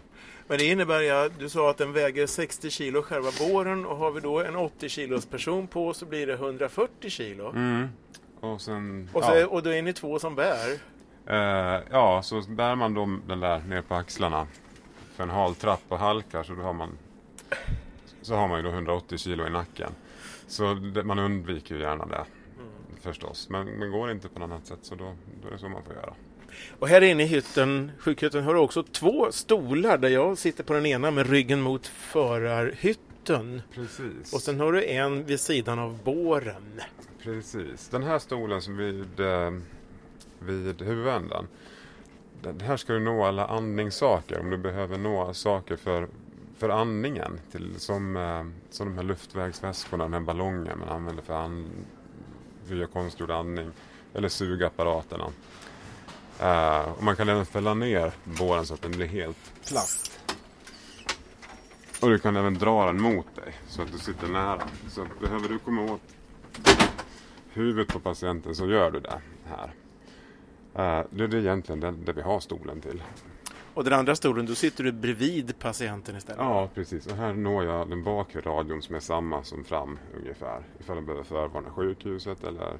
Men 0.48 0.58
det 0.58 0.64
innebär 0.64 1.00
ju 1.00 1.30
du 1.38 1.48
sa 1.48 1.70
att 1.70 1.78
den 1.78 1.92
väger 1.92 2.26
60 2.26 2.70
kilo 2.70 3.02
själva 3.02 3.30
båren 3.38 3.86
och 3.86 3.96
har 3.96 4.10
vi 4.10 4.20
då 4.20 4.42
en 4.42 4.56
80 4.56 4.88
kilos 4.88 5.26
person 5.26 5.66
på 5.66 5.94
så 5.94 6.06
blir 6.06 6.26
det 6.26 6.32
140 6.32 7.10
kilo. 7.10 7.50
Mm. 7.50 7.88
Och 8.40 8.60
sen... 8.60 9.08
Och, 9.12 9.24
så, 9.24 9.36
ja. 9.36 9.46
och 9.46 9.62
då 9.62 9.72
är 9.72 9.82
ni 9.82 9.92
två 9.92 10.18
som 10.18 10.34
bär. 10.34 10.78
Eh, 11.26 11.82
ja, 11.90 12.22
så 12.22 12.42
bär 12.48 12.74
man 12.74 12.94
då 12.94 13.18
den 13.26 13.40
där 13.40 13.60
ner 13.60 13.82
på 13.82 13.94
axlarna 13.94 14.46
för 15.16 15.22
en 15.22 15.30
hal 15.30 15.54
trapp 15.54 15.82
och 15.88 15.98
halkar 15.98 16.42
så 16.42 16.54
då 16.54 16.62
har 16.62 16.72
man 16.72 16.98
så 18.28 18.34
har 18.34 18.48
man 18.48 18.56
ju 18.56 18.62
då 18.62 18.70
180 18.70 19.18
kilo 19.18 19.46
i 19.46 19.50
nacken. 19.50 19.92
Så 20.46 20.74
det, 20.74 21.04
man 21.04 21.18
undviker 21.18 21.74
ju 21.74 21.80
gärna 21.80 22.06
det 22.06 22.24
förstås. 23.00 23.48
Men, 23.48 23.66
men 23.66 23.90
går 23.90 24.06
det 24.06 24.12
inte 24.12 24.28
på 24.28 24.38
något 24.38 24.50
annat 24.50 24.66
sätt 24.66 24.78
så 24.82 24.94
då, 24.94 25.14
då 25.42 25.48
är 25.48 25.52
det 25.52 25.58
så 25.58 25.68
man 25.68 25.82
får 25.82 25.94
göra. 25.94 26.14
Och 26.78 26.88
här 26.88 27.00
inne 27.00 27.22
i 27.22 27.26
hytten, 27.26 27.92
sjukhytten, 27.98 28.44
har 28.44 28.54
du 28.54 28.60
också 28.60 28.82
två 28.82 29.32
stolar 29.32 29.98
där 29.98 30.08
jag 30.08 30.38
sitter 30.38 30.64
på 30.64 30.72
den 30.72 30.86
ena 30.86 31.10
med 31.10 31.30
ryggen 31.30 31.60
mot 31.60 31.86
förarhytten. 31.86 33.62
Precis. 33.74 34.34
Och 34.34 34.40
sen 34.40 34.60
har 34.60 34.72
du 34.72 34.84
en 34.84 35.24
vid 35.24 35.40
sidan 35.40 35.78
av 35.78 35.98
båren. 36.04 36.80
Precis. 37.22 37.88
Den 37.88 38.02
här 38.02 38.18
stolen 38.18 38.62
som 38.62 38.76
vid, 38.76 39.20
eh, 39.20 39.50
vid 40.38 40.82
huvudändan. 40.82 41.46
Den 42.42 42.60
här 42.60 42.76
ska 42.76 42.92
du 42.92 43.00
nå 43.00 43.24
alla 43.24 43.46
andningssaker. 43.46 44.40
Om 44.40 44.50
du 44.50 44.56
behöver 44.56 44.98
nå 44.98 45.34
saker 45.34 45.76
för, 45.76 46.08
för 46.58 46.68
andningen. 46.68 47.40
Till, 47.50 47.80
som, 47.80 48.16
eh, 48.16 48.44
som 48.70 48.88
de 48.88 48.96
här 48.96 49.02
luftvägsväskorna, 49.02 50.04
den 50.04 50.12
här 50.12 50.20
ballongen 50.20 50.78
man 50.78 50.88
använder 50.88 51.22
för 51.22 51.34
an, 51.34 51.70
via 52.68 52.86
konstgjord 52.86 53.30
andning. 53.30 53.70
Eller 54.14 54.28
sugapparaterna. 54.28 55.30
Eh, 56.40 56.92
och 56.92 57.02
man 57.02 57.16
kan 57.16 57.28
även 57.28 57.46
fälla 57.46 57.74
ner 57.74 58.12
båren 58.24 58.66
så 58.66 58.74
att 58.74 58.82
den 58.82 58.90
blir 58.90 59.06
helt 59.06 59.52
platt. 59.68 60.20
Och 62.00 62.08
du 62.08 62.18
kan 62.18 62.36
även 62.36 62.54
dra 62.54 62.86
den 62.86 63.02
mot 63.02 63.36
dig 63.36 63.54
så 63.68 63.82
att 63.82 63.92
du 63.92 63.98
sitter 63.98 64.28
nära. 64.28 64.62
Så 64.88 65.06
behöver 65.20 65.48
du 65.48 65.58
komma 65.58 65.82
åt 65.82 66.00
huvudet 67.52 67.88
på 67.88 68.00
patienten 68.00 68.54
så 68.54 68.66
gör 68.66 68.90
du 68.90 69.00
det 69.00 69.20
här. 69.44 69.74
Eh, 70.74 71.06
det 71.10 71.24
är 71.24 71.34
egentligen 71.34 71.80
det, 71.80 71.90
det 71.90 72.12
vi 72.12 72.22
har 72.22 72.40
stolen 72.40 72.80
till. 72.80 73.02
Och 73.78 73.84
den 73.84 73.92
andra 73.92 74.16
stolen, 74.16 74.46
då 74.46 74.54
sitter 74.54 74.84
du 74.84 74.92
bredvid 74.92 75.58
patienten 75.58 76.16
istället. 76.16 76.40
Ja, 76.40 76.68
precis. 76.74 77.06
Och 77.06 77.16
här 77.16 77.32
når 77.32 77.64
jag 77.64 77.88
den 77.88 78.02
bakre 78.02 78.40
radion 78.40 78.82
som 78.82 78.94
är 78.94 79.00
samma 79.00 79.44
som 79.44 79.64
fram 79.64 79.98
ungefär. 80.16 80.62
Ifall 80.80 80.96
jag 80.96 81.04
behöver 81.04 81.24
förvarna 81.24 81.70
sjukhuset 81.70 82.44
eller 82.44 82.78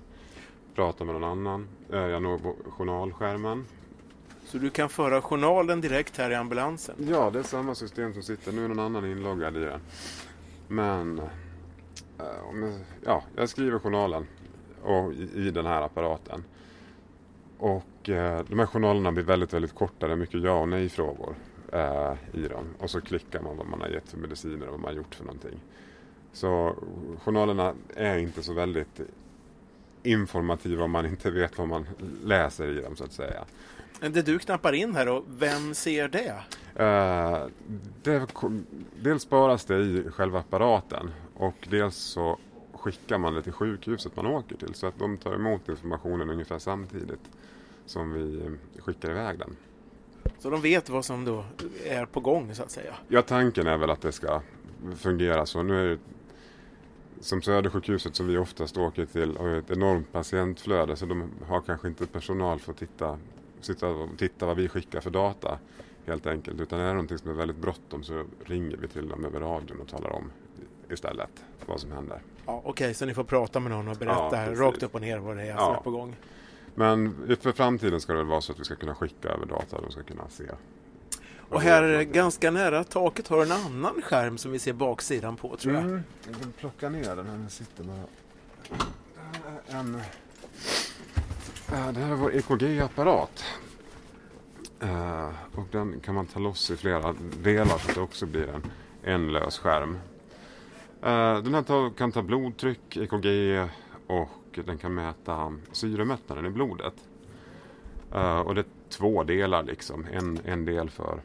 prata 0.75 1.05
med 1.05 1.15
någon 1.15 1.25
annan. 1.25 1.69
Eh, 1.93 1.99
jag 1.99 2.23
når 2.23 2.39
journalskärmen. 2.71 3.67
Så 4.45 4.59
du 4.59 4.71
kan 4.71 4.89
föra 4.89 5.23
journalen 5.23 5.81
direkt 5.81 6.17
här 6.17 6.31
i 6.31 6.35
ambulansen. 6.35 6.95
Ja, 7.11 7.31
det 7.31 7.39
är 7.39 7.43
samma 7.43 7.75
system 7.75 8.13
som 8.13 8.23
sitter. 8.23 8.53
Nu 8.53 8.65
är 8.65 8.69
någon 8.69 8.79
annan 8.79 9.11
inloggad 9.11 9.57
i 9.57 9.61
det. 9.61 9.81
Men 10.69 11.19
eh, 12.19 12.81
ja, 13.05 13.23
jag 13.37 13.49
skriver 13.49 13.79
journalen 13.79 14.27
och 14.83 15.13
i 15.13 15.51
den 15.51 15.67
här 15.67 15.83
apparaten. 15.83 16.45
Och 17.59 17.85
eh, 18.09 18.41
de 18.49 18.59
här 18.59 18.67
journalerna 18.67 19.13
blir 19.13 19.25
väldigt, 19.25 19.53
väldigt 19.53 19.75
korta. 19.75 20.07
Det 20.07 20.13
är 20.13 20.17
mycket 20.17 20.43
ja 20.43 20.61
och 20.61 20.69
nej 20.69 20.89
frågor 20.89 21.35
eh, 21.73 22.15
i 22.33 22.49
dem. 22.49 22.65
Och 22.79 22.91
så 22.91 23.01
klickar 23.01 23.41
man 23.41 23.57
vad 23.57 23.67
man 23.67 23.81
har 23.81 23.89
gett 23.89 24.09
för 24.09 24.19
mediciner 24.19 24.67
och 24.67 24.73
vad 24.73 24.81
man 24.81 24.89
har 24.89 24.97
gjort 24.97 25.15
för 25.15 25.25
någonting. 25.25 25.61
Så 26.33 26.77
journalerna 27.25 27.75
är 27.97 28.19
inte 28.19 28.43
så 28.43 28.53
väldigt 28.53 29.01
informativa 30.03 30.85
om 30.85 30.91
man 30.91 31.07
inte 31.07 31.31
vet 31.31 31.59
vad 31.59 31.69
man 31.69 31.87
läser 32.25 32.79
i 32.79 32.81
dem 32.81 32.97
så 32.97 33.05
att 33.05 33.13
säga. 33.13 33.45
Det 34.01 34.23
du 34.23 34.39
knappar 34.39 34.73
in 34.73 34.95
här 34.95 35.07
då, 35.07 35.25
vem 35.29 35.75
ser 35.75 36.09
det? 36.09 36.43
Eh, 36.85 37.47
det, 38.03 38.27
dels 39.03 39.23
sparas 39.23 39.65
det 39.65 39.77
i 39.77 40.11
själva 40.11 40.39
apparaten 40.39 41.11
och 41.35 41.69
dels 41.71 41.97
så 41.97 42.39
skickar 42.73 43.19
man 43.19 43.35
det 43.35 43.43
till 43.43 43.53
sjukhuset 43.53 44.17
man 44.17 44.27
åker 44.27 44.57
till 44.57 44.75
så 44.75 44.87
att 44.87 44.99
de 44.99 45.17
tar 45.17 45.35
emot 45.35 45.69
informationen 45.69 46.31
ungefär 46.31 46.59
samtidigt 46.59 47.31
som 47.89 48.13
vi 48.13 48.51
skickar 48.81 49.11
iväg 49.11 49.39
den. 49.39 49.57
Så 50.39 50.51
de 50.51 50.61
vet 50.61 50.89
vad 50.89 51.05
som 51.05 51.25
då 51.25 51.45
är 51.85 52.07
på 52.07 52.21
gång 52.21 52.55
så 52.55 52.63
att 52.63 52.71
säga. 52.71 52.95
Ja, 53.09 53.23
tanken 53.23 53.67
är 53.67 53.77
väl 53.79 53.91
att 53.91 54.01
det 54.01 54.13
ska 54.13 54.41
fungera 54.97 55.47
så. 55.47 55.63
Nu 55.63 55.85
är 55.85 55.89
det, 55.89 55.99
som 57.21 57.43
Södersjukhuset 57.43 58.17
som 58.17 58.27
vi 58.27 58.39
oftast 58.39 58.77
åker 58.77 59.07
till 59.07 59.37
har 59.37 59.49
ett 59.49 59.71
enormt 59.71 60.13
patientflöde 60.13 60.97
så 60.97 61.07
de 61.07 61.31
har 61.47 61.61
kanske 61.61 61.89
inte 61.89 62.07
personal 62.07 62.59
för 62.59 62.73
att 62.73 62.79
titta, 62.79 63.19
sitta 63.61 63.89
och 63.89 64.09
titta 64.19 64.47
vad 64.47 64.57
vi 64.57 64.69
skickar 64.69 65.01
för 65.01 65.11
data 65.11 65.59
helt 66.07 66.27
enkelt. 66.27 66.61
Utan 66.61 66.81
är 66.81 66.87
det 66.87 66.93
någonting 66.93 67.19
som 67.19 67.31
är 67.31 67.35
väldigt 67.35 67.57
bråttom 67.57 68.03
så 68.03 68.25
ringer 68.45 68.77
vi 68.77 68.89
till 68.89 69.09
dem 69.09 69.25
över 69.25 69.41
radion 69.41 69.81
och 69.81 69.89
talar 69.89 70.11
om 70.13 70.31
istället 70.91 71.31
vad 71.67 71.81
som 71.81 71.93
händer. 71.93 72.23
Ja, 72.47 72.63
Okej, 72.65 72.95
så 72.95 73.07
ni 73.07 73.15
får 73.15 73.25
prata 73.25 73.61
med 73.61 73.71
någon 73.73 73.89
och 73.89 73.97
berätta 73.97 74.47
Ja, 74.47 74.55
rakt 74.55 74.83
upp 74.83 74.95
och 74.95 75.01
ner 75.01 75.19
vad 75.19 75.37
det 75.37 75.43
är 75.43 75.57
som 75.57 75.65
Ja. 75.65 75.77
är 75.77 75.81
på 75.81 75.91
gång. 75.91 76.17
Men 76.75 77.15
för 77.41 77.53
framtiden 77.53 78.01
ska 78.01 78.13
det 78.13 78.25
vara 78.25 78.41
så 78.41 78.53
att 78.53 78.61
vi 78.61 78.65
ska 78.65 78.77
kunna 78.77 78.95
skicka 78.95 79.29
över 79.29 79.47
data. 79.47 79.81
De 79.81 79.91
ska 79.91 80.03
kunna 80.03 80.29
se. 80.29 80.45
Och 81.51 81.61
här 81.61 82.03
ganska 82.03 82.51
nära 82.51 82.85
taket 82.85 83.29
har 83.29 83.43
en 83.43 83.53
annan 83.53 84.03
skärm 84.03 84.39
som 84.39 84.53
vi 84.53 84.59
ser 84.59 84.73
baksidan 84.73 85.37
på 85.37 85.57
tror 85.57 85.75
jag. 85.75 85.85
Mm. 85.85 86.03
Jag 86.27 86.39
vill 86.39 86.53
plocka 86.53 86.89
ner 86.89 87.17
den 87.17 87.27
här. 87.27 87.33
Den 87.39 87.51
sitter. 87.51 87.85
Det 87.85 87.91
här 87.91 89.77
är 89.77 89.81
en... 89.81 90.01
Ja, 91.71 91.93
Det 91.93 92.01
här 92.01 92.13
är 92.13 92.17
vår 92.17 92.35
EKG-apparat. 92.35 93.45
Eh, 94.81 95.29
och 95.55 95.67
den 95.71 96.01
kan 96.01 96.15
man 96.15 96.27
ta 96.27 96.39
loss 96.39 96.71
i 96.71 96.77
flera 96.77 97.15
delar 97.43 97.79
så 97.79 97.89
att 97.89 97.95
det 97.95 98.01
också 98.01 98.27
blir 98.27 98.49
en, 98.49 98.63
en 99.03 99.33
lös 99.33 99.59
skärm. 99.59 99.99
Den 101.45 101.55
här 101.55 101.97
kan 101.97 102.13
ta 102.13 102.23
blodtryck, 102.23 102.97
EKG 102.97 103.27
och 104.07 104.29
den 104.67 104.79
kan 104.79 104.95
mäta 104.95 105.55
syremättnaden 105.73 106.47
i 106.47 106.51
blodet. 106.51 106.95
Eh, 108.15 108.41
och 108.41 108.55
det 108.55 108.61
är 108.61 108.67
två 108.89 109.25
delar 109.25 109.63
liksom. 109.63 110.07
En, 110.13 110.41
en 110.45 110.65
del 110.65 110.91
för, 110.91 111.21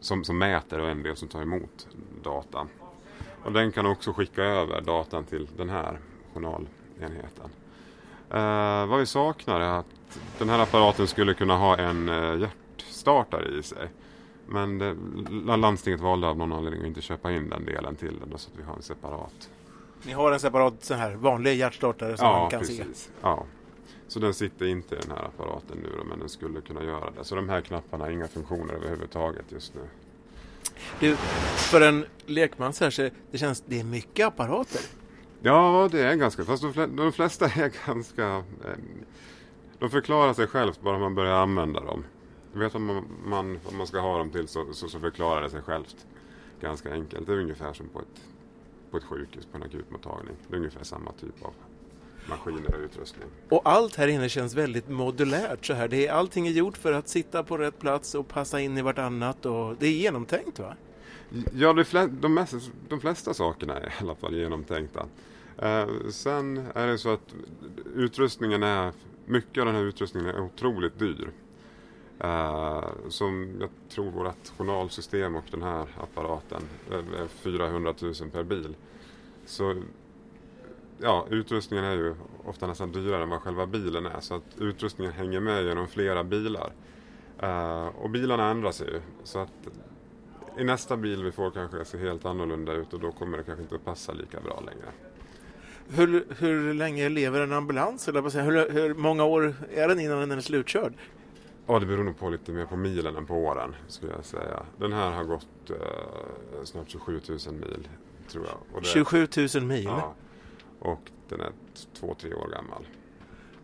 som, 0.00 0.24
som 0.24 0.38
mäter 0.38 0.80
och 0.80 0.88
en 0.88 1.02
del 1.02 1.16
som 1.16 1.28
tar 1.28 1.42
emot 1.42 1.88
data. 2.22 2.66
Och 3.44 3.52
den 3.52 3.72
kan 3.72 3.86
också 3.86 4.12
skicka 4.12 4.42
över 4.42 4.80
datan 4.80 5.24
till 5.24 5.48
den 5.56 5.68
här 5.68 5.98
journalenheten. 6.34 7.50
Eh, 8.30 8.86
vad 8.86 8.98
vi 8.98 9.06
saknar 9.06 9.60
är 9.60 9.78
att 9.78 10.20
den 10.38 10.48
här 10.48 10.58
apparaten 10.58 11.06
skulle 11.06 11.34
kunna 11.34 11.56
ha 11.56 11.78
en 11.78 12.08
eh, 12.08 12.40
hjärtstartare 12.40 13.58
i 13.58 13.62
sig. 13.62 13.88
Men 14.46 14.78
det, 14.78 14.96
landstinget 15.56 16.00
valde 16.00 16.26
av 16.26 16.38
någon 16.38 16.52
anledning 16.52 16.80
att 16.80 16.86
inte 16.86 17.00
köpa 17.00 17.32
in 17.32 17.50
den 17.50 17.64
delen 17.64 17.96
till 17.96 18.18
den 18.20 18.38
så 18.38 18.50
att 18.50 18.58
vi 18.58 18.62
har 18.62 18.74
en 18.76 18.82
separat. 18.82 19.50
Ni 20.06 20.12
har 20.12 20.32
en 20.32 20.40
separat 20.40 20.84
så 20.84 20.94
här 20.94 21.14
vanlig 21.14 21.56
hjärtstartare 21.56 22.16
som 22.16 22.26
ja, 22.26 22.40
man 22.40 22.50
kan 22.50 22.60
precis. 22.60 22.96
se? 22.96 23.10
Ja, 23.22 23.44
så 24.08 24.18
den 24.20 24.34
sitter 24.34 24.66
inte 24.66 24.94
i 24.94 24.98
den 24.98 25.10
här 25.10 25.24
apparaten 25.24 25.78
nu 25.82 25.88
då, 25.98 26.04
men 26.04 26.18
den 26.18 26.28
skulle 26.28 26.60
kunna 26.60 26.84
göra 26.84 27.10
det. 27.10 27.24
Så 27.24 27.34
de 27.34 27.48
här 27.48 27.60
knapparna 27.60 28.04
har 28.04 28.10
inga 28.10 28.28
funktioner 28.28 28.74
överhuvudtaget 28.74 29.44
just 29.52 29.74
nu. 29.74 29.80
Du, 31.00 31.16
för 31.56 31.80
en 31.80 32.06
lekman 32.26 32.72
så 32.72 32.84
här 32.84 32.90
så 32.90 33.08
det 33.30 33.38
känns, 33.38 33.62
det 33.66 33.80
är 33.80 33.84
mycket 33.84 34.26
apparater. 34.26 34.80
Ja, 35.42 35.88
det 35.92 36.00
är 36.00 36.14
ganska, 36.14 36.44
fast 36.44 36.62
de, 36.62 36.72
fl- 36.72 36.96
de 36.96 37.12
flesta 37.12 37.44
är 37.44 37.86
ganska, 37.86 38.26
eh, 38.36 38.78
de 39.78 39.90
förklarar 39.90 40.32
sig 40.32 40.46
självt 40.46 40.80
bara 40.80 40.98
man 40.98 41.14
börjar 41.14 41.34
använda 41.34 41.80
dem. 41.80 42.04
Vet 42.52 42.72
vad 42.72 42.82
man, 42.82 43.04
man, 43.24 43.58
vad 43.64 43.74
man 43.74 43.86
ska 43.86 44.00
ha 44.00 44.18
dem 44.18 44.30
till 44.30 44.48
så, 44.48 44.72
så, 44.72 44.88
så 44.88 45.00
förklarar 45.00 45.42
det 45.42 45.50
sig 45.50 45.62
självt. 45.62 46.06
Ganska 46.60 46.92
enkelt, 46.92 47.26
det 47.26 47.32
är 47.32 47.38
ungefär 47.38 47.72
som 47.72 47.88
på 47.88 47.98
ett, 48.00 48.20
på 48.92 48.98
ett 48.98 49.04
sjukhus, 49.04 49.46
på 49.46 49.56
en 49.56 49.62
akutmottagning. 49.62 50.36
Det 50.48 50.54
är 50.54 50.58
ungefär 50.58 50.84
samma 50.84 51.12
typ 51.12 51.44
av 51.44 51.52
maskiner 52.28 52.74
och 52.74 52.80
utrustning. 52.84 53.28
Och 53.48 53.62
allt 53.64 53.96
här 53.96 54.08
inne 54.08 54.28
känns 54.28 54.54
väldigt 54.54 54.88
modulärt 54.88 55.66
så 55.66 55.74
här. 55.74 55.88
Det 55.88 56.06
är, 56.06 56.12
allting 56.12 56.46
är 56.46 56.50
gjort 56.50 56.76
för 56.76 56.92
att 56.92 57.08
sitta 57.08 57.42
på 57.42 57.58
rätt 57.58 57.78
plats 57.78 58.14
och 58.14 58.28
passa 58.28 58.60
in 58.60 58.78
i 58.78 58.82
vartannat 58.82 59.46
och 59.46 59.76
det 59.78 59.86
är 59.86 59.90
genomtänkt 59.90 60.58
va? 60.58 60.76
Ja, 61.52 61.72
de, 61.72 61.84
flesta, 61.84 62.06
de, 62.20 62.34
mest, 62.34 62.54
de 62.88 63.00
flesta 63.00 63.34
sakerna 63.34 63.76
är 63.80 63.86
i 63.86 63.92
alla 64.00 64.14
fall 64.14 64.34
genomtänkta. 64.34 65.06
Eh, 65.58 65.86
sen 66.10 66.66
är 66.74 66.86
det 66.86 66.98
så 66.98 67.12
att 67.12 67.34
utrustningen 67.94 68.62
är, 68.62 68.92
mycket 69.26 69.60
av 69.60 69.66
den 69.66 69.74
här 69.74 69.84
utrustningen 69.84 70.28
är 70.28 70.40
otroligt 70.40 70.98
dyr. 70.98 71.30
Eh, 72.18 72.84
som 73.08 73.56
jag 73.60 73.70
tror 73.88 74.10
vårt 74.10 74.48
journalsystem 74.58 75.36
och 75.36 75.44
den 75.50 75.62
här 75.62 75.86
apparaten 76.00 76.62
eh, 76.90 77.22
är 77.22 77.26
400 77.26 77.94
000 78.00 78.14
per 78.32 78.42
bil. 78.42 78.76
Så 79.46 79.82
ja, 80.98 81.26
utrustningen 81.30 81.84
är 81.84 81.96
ju 81.96 82.14
ofta 82.44 82.66
nästan 82.66 82.92
dyrare 82.92 83.22
än 83.22 83.28
vad 83.28 83.40
själva 83.40 83.66
bilen 83.66 84.06
är. 84.06 84.20
Så 84.20 84.34
att 84.34 84.56
utrustningen 84.58 85.12
hänger 85.12 85.40
med 85.40 85.64
genom 85.64 85.88
flera 85.88 86.24
bilar. 86.24 86.72
Eh, 87.38 87.86
och 87.86 88.10
bilarna 88.10 88.50
ändrar 88.50 88.72
sig 88.72 88.88
ju. 88.88 89.00
Så 89.24 89.38
att 89.38 89.68
i 90.58 90.64
nästa 90.64 90.96
bil 90.96 91.24
vi 91.24 91.32
får 91.32 91.50
kanske 91.50 91.78
det 91.78 91.84
ser 91.84 91.98
helt 91.98 92.24
annorlunda 92.24 92.72
ut 92.72 92.92
och 92.92 93.00
då 93.00 93.12
kommer 93.12 93.38
det 93.38 93.44
kanske 93.44 93.62
inte 93.62 93.74
att 93.74 93.84
passa 93.84 94.12
lika 94.12 94.40
bra 94.40 94.60
längre. 94.60 94.92
Hur, 95.88 96.26
hur 96.38 96.74
länge 96.74 97.08
lever 97.08 97.40
en 97.40 97.52
ambulans? 97.52 98.08
Eller 98.08 98.42
hur, 98.42 98.70
hur 98.70 98.94
många 98.94 99.24
år 99.24 99.54
är 99.74 99.88
den 99.88 100.00
innan 100.00 100.28
den 100.28 100.38
är 100.38 100.40
slutkörd? 100.40 100.92
Ja, 101.66 101.78
det 101.78 101.86
beror 101.86 102.04
nog 102.04 102.18
på 102.18 102.30
lite 102.30 102.52
mer 102.52 102.66
på 102.66 102.76
milen 102.76 103.16
än 103.16 103.26
på 103.26 103.34
åren 103.34 103.74
skulle 103.88 104.12
jag 104.12 104.24
säga. 104.24 104.66
Den 104.78 104.92
här 104.92 105.10
har 105.10 105.24
gått 105.24 105.70
eh, 105.70 106.64
snart 106.64 106.90
27 106.90 107.20
000 107.28 107.38
mil 107.54 107.88
tror 108.28 108.46
jag. 108.46 108.82
Det, 108.82 108.88
27 108.88 109.28
000 109.54 109.64
mil? 109.64 109.84
Ja, 109.84 110.14
och 110.78 111.10
den 111.28 111.40
är 111.40 111.52
två, 111.94 112.14
tre 112.14 112.34
år 112.34 112.48
gammal. 112.48 112.86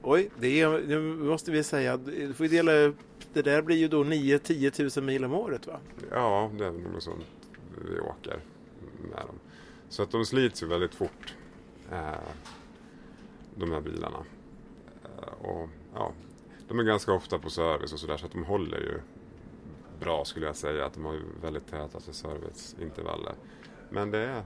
Oj, 0.03 0.31
det, 0.39 0.61
är, 0.61 0.69
det 0.71 1.01
måste 1.01 1.51
vi 1.51 1.63
säga. 1.65 1.97
Du 1.97 2.35
får 2.35 2.45
dela 2.45 2.73
upp. 2.73 2.97
Det 3.33 3.43
där 3.43 3.63
blir 3.63 3.77
ju 3.77 3.89
då 3.89 4.05
9-10 4.05 4.99
000 4.99 5.07
mil 5.07 5.25
om 5.25 5.33
året 5.33 5.67
va? 5.67 5.81
Ja, 6.11 6.51
det 6.59 6.67
är 6.67 6.73
nog 6.73 7.03
sånt 7.03 7.25
vi 7.93 8.01
åker 8.01 8.41
med 9.11 9.27
dem. 9.27 9.39
Så 9.89 10.03
att 10.03 10.11
de 10.11 10.25
slits 10.25 10.63
ju 10.63 10.67
väldigt 10.67 10.95
fort, 10.95 11.35
eh, 11.93 12.13
de 13.55 13.73
här 13.73 13.81
bilarna. 13.81 14.25
Eh, 15.05 15.47
och 15.47 15.69
ja, 15.95 16.13
de 16.69 16.79
är 16.79 16.83
ganska 16.83 17.13
ofta 17.13 17.39
på 17.39 17.51
service 17.51 17.93
och 17.93 17.99
sådär 18.01 18.17
så 18.17 18.27
att 18.27 18.33
de 18.33 18.45
håller 18.45 18.79
ju 18.79 19.01
bra 20.01 20.25
skulle 20.25 20.47
jag 20.47 20.57
säga. 20.57 20.87
Att 20.87 20.95
de 20.95 21.05
har 21.05 21.15
ju 21.15 21.23
väldigt 21.43 21.67
täta 21.67 22.01
serviceintervaller. 22.01 23.35
Men 23.91 24.11
det 24.11 24.19
är, 24.19 24.43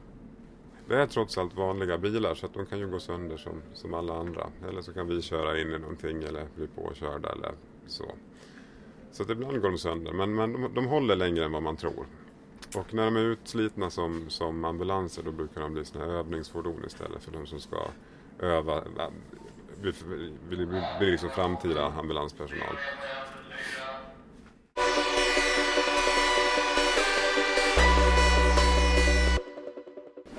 det 0.89 0.97
är 0.97 1.07
trots 1.07 1.39
allt 1.39 1.57
vanliga 1.57 1.99
bilar 1.99 2.35
så 2.35 2.47
att 2.47 2.55
de 2.55 2.67
kan 2.67 2.79
ju 2.79 2.91
gå 2.91 3.01
sönder 3.01 3.37
som, 3.37 3.63
som 3.73 3.95
alla 3.95 4.15
andra. 4.15 4.47
Eller 4.69 4.83
så 4.83 4.93
kan 4.93 5.09
vi 5.09 5.23
köra 5.23 5.61
in 5.61 5.73
i 5.73 5.79
någonting 5.79 6.23
eller 6.23 6.47
bli 6.57 6.67
påkörda 6.67 7.33
eller 7.33 7.53
så. 7.87 8.05
Så 9.13 9.23
att 9.23 9.31
ibland 9.31 9.61
går 9.61 9.71
de 9.71 9.79
sönder 9.79 10.13
men, 10.13 10.35
men 10.35 10.53
de, 10.53 10.75
de 10.75 10.87
håller 10.87 11.17
längre 11.17 11.45
än 11.45 11.53
vad 11.53 11.63
man 11.63 11.77
tror. 11.77 12.07
Och 12.77 12.95
när 12.95 13.05
de 13.05 13.17
är 13.17 13.21
utslitna 13.21 13.91
som, 13.91 14.31
som 14.31 14.65
ambulanser 14.65 15.23
då 15.23 15.33
brukar 15.33 15.61
de 15.61 15.73
bli 15.73 15.85
såna 15.85 16.05
övningsfordon 16.05 16.85
istället 16.87 17.23
för 17.23 17.33
de 17.33 17.47
som 17.47 17.61
ska 17.61 17.77
öva, 18.39 18.85
bli, 19.83 19.93
bli, 20.49 20.67
bli, 20.67 20.83
bli 20.99 21.11
liksom 21.11 21.31
framtida 21.31 21.87
ambulanspersonal. 21.87 22.77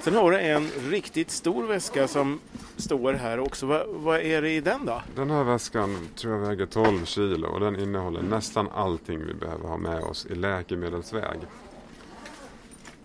Sen 0.03 0.15
har 0.15 0.31
du 0.31 0.39
en 0.39 0.67
riktigt 0.89 1.31
stor 1.31 1.67
väska 1.67 2.07
som 2.07 2.39
står 2.77 3.13
här 3.13 3.39
också. 3.39 3.65
Vad, 3.65 3.87
vad 3.87 4.19
är 4.19 4.41
det 4.41 4.49
i 4.49 4.61
den 4.61 4.85
då? 4.85 5.01
Den 5.15 5.29
här 5.29 5.43
väskan 5.43 6.07
tror 6.15 6.33
jag 6.33 6.47
väger 6.47 6.65
12 6.65 7.05
kilo 7.05 7.47
och 7.47 7.59
den 7.59 7.79
innehåller 7.79 8.21
nästan 8.21 8.69
allting 8.69 9.25
vi 9.25 9.33
behöver 9.33 9.67
ha 9.67 9.77
med 9.77 10.03
oss 10.03 10.25
i 10.25 10.35
läkemedelsväg. 10.35 11.39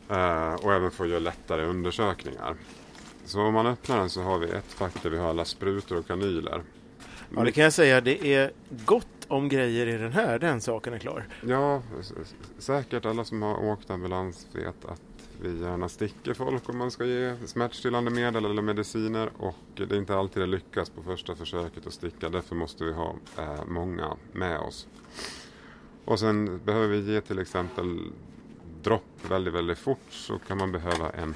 Eh, 0.09 0.55
och 0.55 0.73
även 0.73 0.91
för 0.91 1.05
att 1.05 1.11
göra 1.11 1.21
lättare 1.21 1.65
undersökningar. 1.65 2.57
Så 3.29 3.41
om 3.41 3.55
man 3.55 3.67
öppnar 3.67 3.99
den 3.99 4.11
så 4.11 4.23
har 4.23 4.39
vi 4.39 4.47
ett 4.47 4.73
fack 4.73 5.03
där 5.03 5.11
vi 5.11 5.19
har 5.19 5.29
alla 5.29 5.45
sprutor 5.45 5.99
och 5.99 6.07
kanyler. 6.07 6.63
Ja, 7.35 7.45
det 7.45 7.53
kan 7.53 7.65
jag 7.65 7.73
säga. 7.73 8.01
Det 8.01 8.35
är 8.35 8.51
gott 8.85 9.07
om 9.29 9.49
grejer 9.49 9.87
i 9.87 9.97
den 9.99 10.13
här. 10.13 10.39
Den 10.39 10.61
saken 10.61 10.95
är 10.95 10.99
klar. 10.99 11.27
Ja, 11.47 11.83
säkert 12.59 13.07
alla 13.07 13.25
som 13.25 13.43
har 13.43 13.65
åkt 13.65 13.91
ambulans 13.91 14.47
vet 14.53 14.85
att 14.85 15.03
vi 15.41 15.61
gärna 15.61 15.89
sticker 15.89 16.35
folk 16.35 16.69
om 16.69 16.79
man 16.79 16.91
ska 16.91 17.05
ge 17.05 17.35
smärtstillande 17.47 18.11
medel 18.11 18.45
eller 18.45 18.63
mediciner 18.63 19.31
och 19.39 19.57
det 19.75 19.95
är 19.95 19.99
inte 19.99 20.17
alltid 20.17 20.43
det 20.43 20.47
lyckas 20.47 20.91
på 20.91 21.03
första 21.03 21.35
försöket 21.35 21.87
att 21.87 21.93
sticka. 21.93 22.29
Därför 22.29 22.55
måste 22.55 22.85
vi 22.85 22.93
ha 22.93 23.15
eh, 23.39 23.65
många 23.67 24.17
med 24.33 24.59
oss. 24.59 24.87
Och 26.05 26.21
sen 26.21 26.61
behöver 26.65 26.89
vi 26.89 27.13
ge 27.13 27.21
till 27.21 27.39
exempel 27.39 28.01
dropp 28.83 29.31
väldigt, 29.31 29.55
väldigt 29.55 29.79
fort 29.79 30.07
så 30.11 30.39
kan 30.39 30.59
man 30.59 30.73
behöva 30.73 31.11
en 31.11 31.35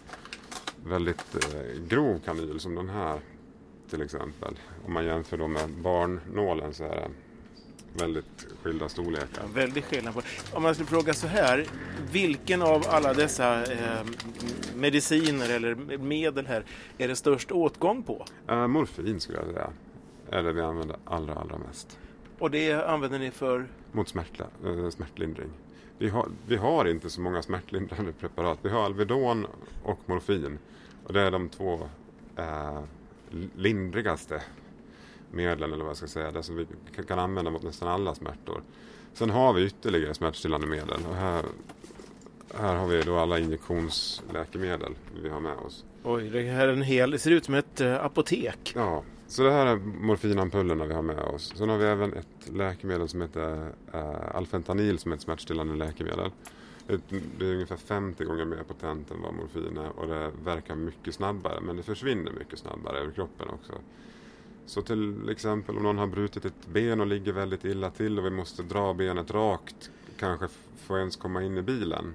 väldigt 0.84 1.34
eh, 1.34 1.82
grov 1.88 2.20
kanyl 2.24 2.60
som 2.60 2.74
den 2.74 2.88
här 2.88 3.20
till 3.90 4.02
exempel. 4.02 4.54
Om 4.86 4.92
man 4.92 5.04
jämför 5.04 5.36
då 5.36 5.48
med 5.48 5.70
barnnålen 5.70 6.74
så 6.74 6.84
är 6.84 6.88
det 6.88 7.08
väldigt 8.04 8.46
skilda 8.62 8.88
storlekar. 8.88 9.44
Väldigt 9.54 9.84
skillnad 9.84 10.14
på 10.14 10.22
Om 10.52 10.62
man 10.62 10.74
skulle 10.74 10.88
fråga 10.88 11.14
så 11.14 11.26
här. 11.26 11.66
Vilken 12.12 12.62
av 12.62 12.84
alla 12.88 13.14
dessa 13.14 13.72
eh, 13.72 14.06
mediciner 14.76 15.50
eller 15.50 15.74
medel 15.98 16.46
här 16.46 16.64
är 16.98 17.08
det 17.08 17.16
störst 17.16 17.52
åtgång 17.52 18.02
på? 18.02 18.26
Eh, 18.48 18.66
morfin 18.66 19.20
skulle 19.20 19.38
jag 19.38 19.46
säga 19.46 19.70
är 20.30 20.42
det 20.42 20.52
vi 20.52 20.60
använder 20.60 20.96
allra, 21.04 21.34
allra 21.34 21.58
mest. 21.58 21.98
Och 22.38 22.50
det 22.50 22.72
använder 22.72 23.18
ni 23.18 23.30
för? 23.30 23.66
Mot 23.92 24.08
smärtla, 24.08 24.46
eh, 24.64 24.90
smärtlindring. 24.90 25.50
Vi 25.98 26.08
har, 26.08 26.28
vi 26.46 26.56
har 26.56 26.84
inte 26.84 27.10
så 27.10 27.20
många 27.20 27.42
smärtlindrande 27.42 28.12
preparat. 28.12 28.58
Vi 28.62 28.68
har 28.68 28.84
Alvedon 28.84 29.46
och 29.82 29.98
morfin. 30.06 30.58
Och 31.12 31.18
det 31.18 31.24
är 31.24 31.30
de 31.30 31.48
två 31.48 31.88
eh, 32.36 32.80
lindrigaste 33.56 34.42
medlen, 35.30 35.72
eller 35.72 35.84
vad 35.84 35.90
jag 35.90 35.96
ska 35.96 36.06
säga. 36.06 36.30
Det 36.30 36.42
som 36.42 36.56
vi 36.56 36.66
kan, 37.06 37.18
använda 37.18 37.50
mot 37.50 37.62
nästan 37.62 37.88
alla 37.88 38.14
smärtor. 38.14 38.62
Sen 39.12 39.30
har 39.30 39.52
vi 39.52 39.66
ytterligare 39.66 40.14
smärtstillande 40.14 40.66
medel. 40.66 41.00
Och 41.08 41.14
här, 41.14 41.44
här 42.54 42.74
har 42.74 42.86
vi 42.86 43.02
då 43.02 43.18
alla 43.18 43.38
injektionsläkemedel 43.38 44.94
vi 45.22 45.28
har 45.28 45.40
med 45.40 45.56
oss. 45.56 45.84
Oj, 46.02 46.30
det 46.30 46.42
här 46.42 46.68
är 46.68 46.72
en 46.72 46.82
hel... 46.82 47.10
Det 47.10 47.18
ser 47.18 47.30
ut 47.30 47.44
som 47.44 47.54
ett 47.54 47.80
eh, 47.80 48.04
apotek. 48.04 48.72
Ja, 48.74 49.02
så 49.26 49.42
det 49.42 49.52
här 49.52 49.66
är 49.66 49.76
morfinampullerna 49.76 50.86
vi 50.86 50.94
har 50.94 51.02
med 51.02 51.18
oss. 51.18 51.52
Sen 51.56 51.68
har 51.68 51.78
vi 51.78 51.84
även 51.84 52.12
ett 52.12 52.52
läkemedel 52.52 53.08
som 53.08 53.20
heter 53.20 53.72
uh, 53.94 54.36
Alfentanil 54.36 54.98
som 54.98 55.12
är 55.12 55.16
ett 55.16 55.22
smärtstillande 55.22 55.74
läkemedel. 55.84 56.30
Det, 56.86 57.46
är 57.46 57.52
ungefär 57.52 57.76
50 57.76 58.24
gånger 58.24 58.44
mer 58.44 58.62
potent 58.62 59.10
än 59.10 59.22
vad 59.22 59.34
morfin 59.34 59.76
är 59.76 59.98
och 59.98 60.06
det 60.06 60.30
verkar 60.44 60.74
mycket 60.74 61.14
snabbare 61.14 61.60
men 61.60 61.76
det 61.76 61.82
försvinner 61.82 62.32
mycket 62.32 62.58
snabbare 62.58 62.98
över 62.98 63.12
kroppen 63.12 63.48
också. 63.48 63.72
Så 64.66 64.82
till 64.82 65.28
exempel 65.28 65.76
om 65.76 65.82
någon 65.82 65.98
har 65.98 66.06
brutit 66.06 66.44
ett 66.44 66.66
ben 66.66 67.00
och 67.00 67.06
ligger 67.06 67.32
väldigt 67.32 67.64
illa 67.64 67.90
till 67.90 68.18
och 68.18 68.24
vi 68.24 68.30
måste 68.30 68.62
dra 68.62 68.94
benet 68.94 69.30
rakt, 69.30 69.90
kanske 70.16 70.48
få 70.76 70.98
ens 70.98 71.16
komma 71.16 71.42
in 71.42 71.58
i 71.58 71.62
bilen 71.62 72.14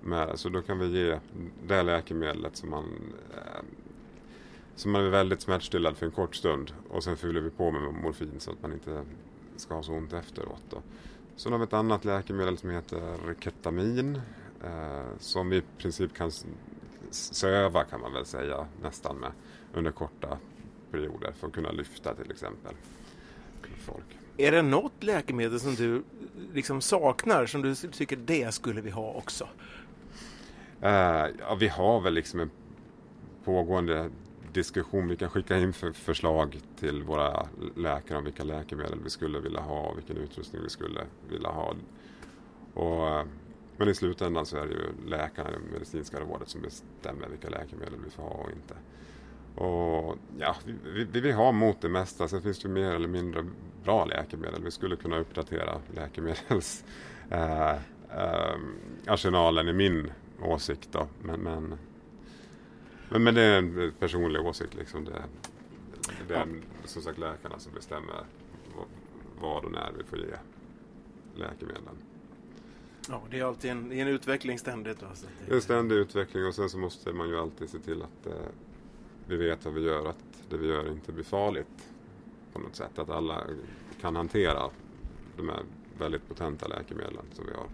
med. 0.00 0.38
Så 0.38 0.48
då 0.48 0.62
kan 0.62 0.78
vi 0.78 0.86
ge 0.86 1.18
det 1.66 1.82
läkemedlet 1.82 2.56
som 2.56 2.70
man 2.70 2.84
eh, 3.34 3.62
som 4.74 4.92
man 4.92 5.04
är 5.04 5.10
väldigt 5.10 5.40
smärtstillad 5.40 5.96
för 5.96 6.06
en 6.06 6.12
kort 6.12 6.34
stund 6.34 6.72
och 6.88 7.04
sen 7.04 7.16
fyller 7.16 7.40
vi 7.40 7.50
på 7.50 7.70
med 7.70 7.94
morfin 7.94 8.34
så 8.38 8.50
att 8.50 8.62
man 8.62 8.72
inte 8.72 9.04
ska 9.56 9.74
ha 9.74 9.82
så 9.82 9.92
ont 9.92 10.12
efteråt. 10.12 10.62
Då. 10.70 10.82
Sen 11.36 11.52
har 11.52 11.58
vi 11.58 11.64
ett 11.64 11.72
annat 11.72 12.04
läkemedel 12.04 12.58
som 12.58 12.70
heter 12.70 13.34
ketamin 13.40 14.20
eh, 14.64 15.18
som 15.18 15.50
vi 15.50 15.56
i 15.56 15.62
princip 15.78 16.14
kan 16.14 16.30
söva 17.10 17.84
kan 17.84 18.00
man 18.00 18.12
väl 18.12 18.26
säga 18.26 18.66
nästan 18.82 19.16
med 19.16 19.32
under 19.74 19.90
korta 19.90 20.38
perioder 20.90 21.32
för 21.32 21.46
att 21.46 21.52
kunna 21.52 21.72
lyfta 21.72 22.14
till 22.14 22.30
exempel. 22.30 22.74
Folk. 23.86 24.04
Är 24.36 24.52
det 24.52 24.62
något 24.62 25.02
läkemedel 25.02 25.60
som 25.60 25.74
du 25.74 26.02
liksom 26.54 26.80
saknar 26.80 27.46
som 27.46 27.62
du 27.62 27.74
tycker 27.74 28.16
det 28.16 28.54
skulle 28.54 28.80
vi 28.80 28.90
ha 28.90 29.12
också? 29.12 29.48
Uh, 30.82 30.88
ja, 31.38 31.56
vi 31.60 31.68
har 31.68 32.00
väl 32.00 32.14
liksom 32.14 32.40
en 32.40 32.50
pågående 33.44 34.10
diskussion. 34.52 35.08
Vi 35.08 35.16
kan 35.16 35.30
skicka 35.30 35.58
in 35.58 35.72
för 35.72 35.92
förslag 35.92 36.60
till 36.76 37.02
våra 37.02 37.46
läkare 37.76 38.18
om 38.18 38.24
vilka 38.24 38.44
läkemedel 38.44 38.98
vi 39.04 39.10
skulle 39.10 39.40
vilja 39.40 39.60
ha 39.60 39.80
och 39.80 39.98
vilken 39.98 40.16
utrustning 40.16 40.62
vi 40.62 40.70
skulle 40.70 41.00
vilja 41.28 41.48
ha. 41.48 41.74
Och, 42.74 43.26
men 43.76 43.88
i 43.88 43.94
slutändan 43.94 44.46
så 44.46 44.56
är 44.56 44.66
det 44.66 44.74
ju 44.74 45.10
läkarna 45.10 45.50
i 45.50 45.52
det 45.52 45.72
medicinska 45.72 46.20
rådet 46.20 46.48
som 46.48 46.62
bestämmer 46.62 47.28
vilka 47.28 47.48
läkemedel 47.48 47.98
vi 48.04 48.10
får 48.10 48.22
ha 48.22 48.30
och 48.30 48.50
inte. 48.50 48.74
Och 49.54 50.16
ja, 50.38 50.56
vi, 50.84 51.04
vi 51.04 51.20
vill 51.20 51.34
ha 51.34 51.52
mot 51.52 51.80
det 51.80 51.88
mesta. 51.88 52.28
Sen 52.28 52.42
finns 52.42 52.58
det 52.58 52.68
mer 52.68 52.90
eller 52.90 53.08
mindre 53.08 53.46
bra 53.84 54.04
läkemedel. 54.04 54.64
Vi 54.64 54.70
skulle 54.70 54.96
kunna 54.96 55.18
uppdatera 55.18 55.80
läkemedelsarsenalen 55.94 57.78
eh, 58.08 59.06
eh, 59.06 59.06
äh, 59.06 59.66
äh, 59.66 59.70
i 59.70 59.72
min 59.72 60.12
åsikt. 60.42 60.88
Då. 60.92 61.06
Men, 61.22 61.40
men, 61.40 61.78
men, 63.12 63.22
men, 63.22 63.34
det 63.34 63.42
är 63.42 63.58
en 63.58 63.92
personlig 63.98 64.46
åsikt. 64.46 64.74
Liksom. 64.74 65.04
Det, 65.04 65.22
det 66.28 66.34
är 66.34 66.48
som 66.84 67.02
sagt 67.02 67.18
läkarna 67.18 67.58
som 67.58 67.72
bestämmer 67.72 68.24
vad 69.40 69.64
och 69.64 69.72
när 69.72 69.92
vi 69.98 70.04
får 70.04 70.18
ge 70.18 70.34
läkemedlen. 71.34 71.96
Ja, 73.08 73.22
det 73.30 73.38
är 73.38 73.44
alltid 73.44 73.70
en, 73.70 73.92
en 73.92 74.08
utveckling 74.08 74.58
ständigt. 74.58 75.02
Alltså. 75.02 75.26
Det 75.46 75.52
är 75.52 75.56
en 75.56 75.62
ständig 75.62 75.96
utveckling 75.96 76.46
och 76.46 76.54
sen 76.54 76.70
så 76.70 76.78
måste 76.78 77.12
man 77.12 77.28
ju 77.28 77.38
alltid 77.38 77.70
se 77.70 77.78
till 77.78 78.02
att 78.02 78.26
eh, 78.26 78.32
vi 79.26 79.36
vet 79.36 79.64
vad 79.64 79.74
vi 79.74 79.80
gör, 79.80 80.08
att 80.08 80.24
det 80.50 80.56
vi 80.56 80.66
gör 80.66 80.92
inte 80.92 81.12
blir 81.12 81.24
farligt 81.24 81.88
på 82.52 82.58
något 82.58 82.76
sätt. 82.76 82.98
Att 82.98 83.10
alla 83.10 83.42
kan 84.00 84.16
hantera 84.16 84.70
de 85.36 85.48
här 85.48 85.62
väldigt 85.98 86.28
potenta 86.28 86.68
läkemedlen 86.68 87.24
som 87.32 87.46
vi 87.46 87.52
har. 87.52 87.66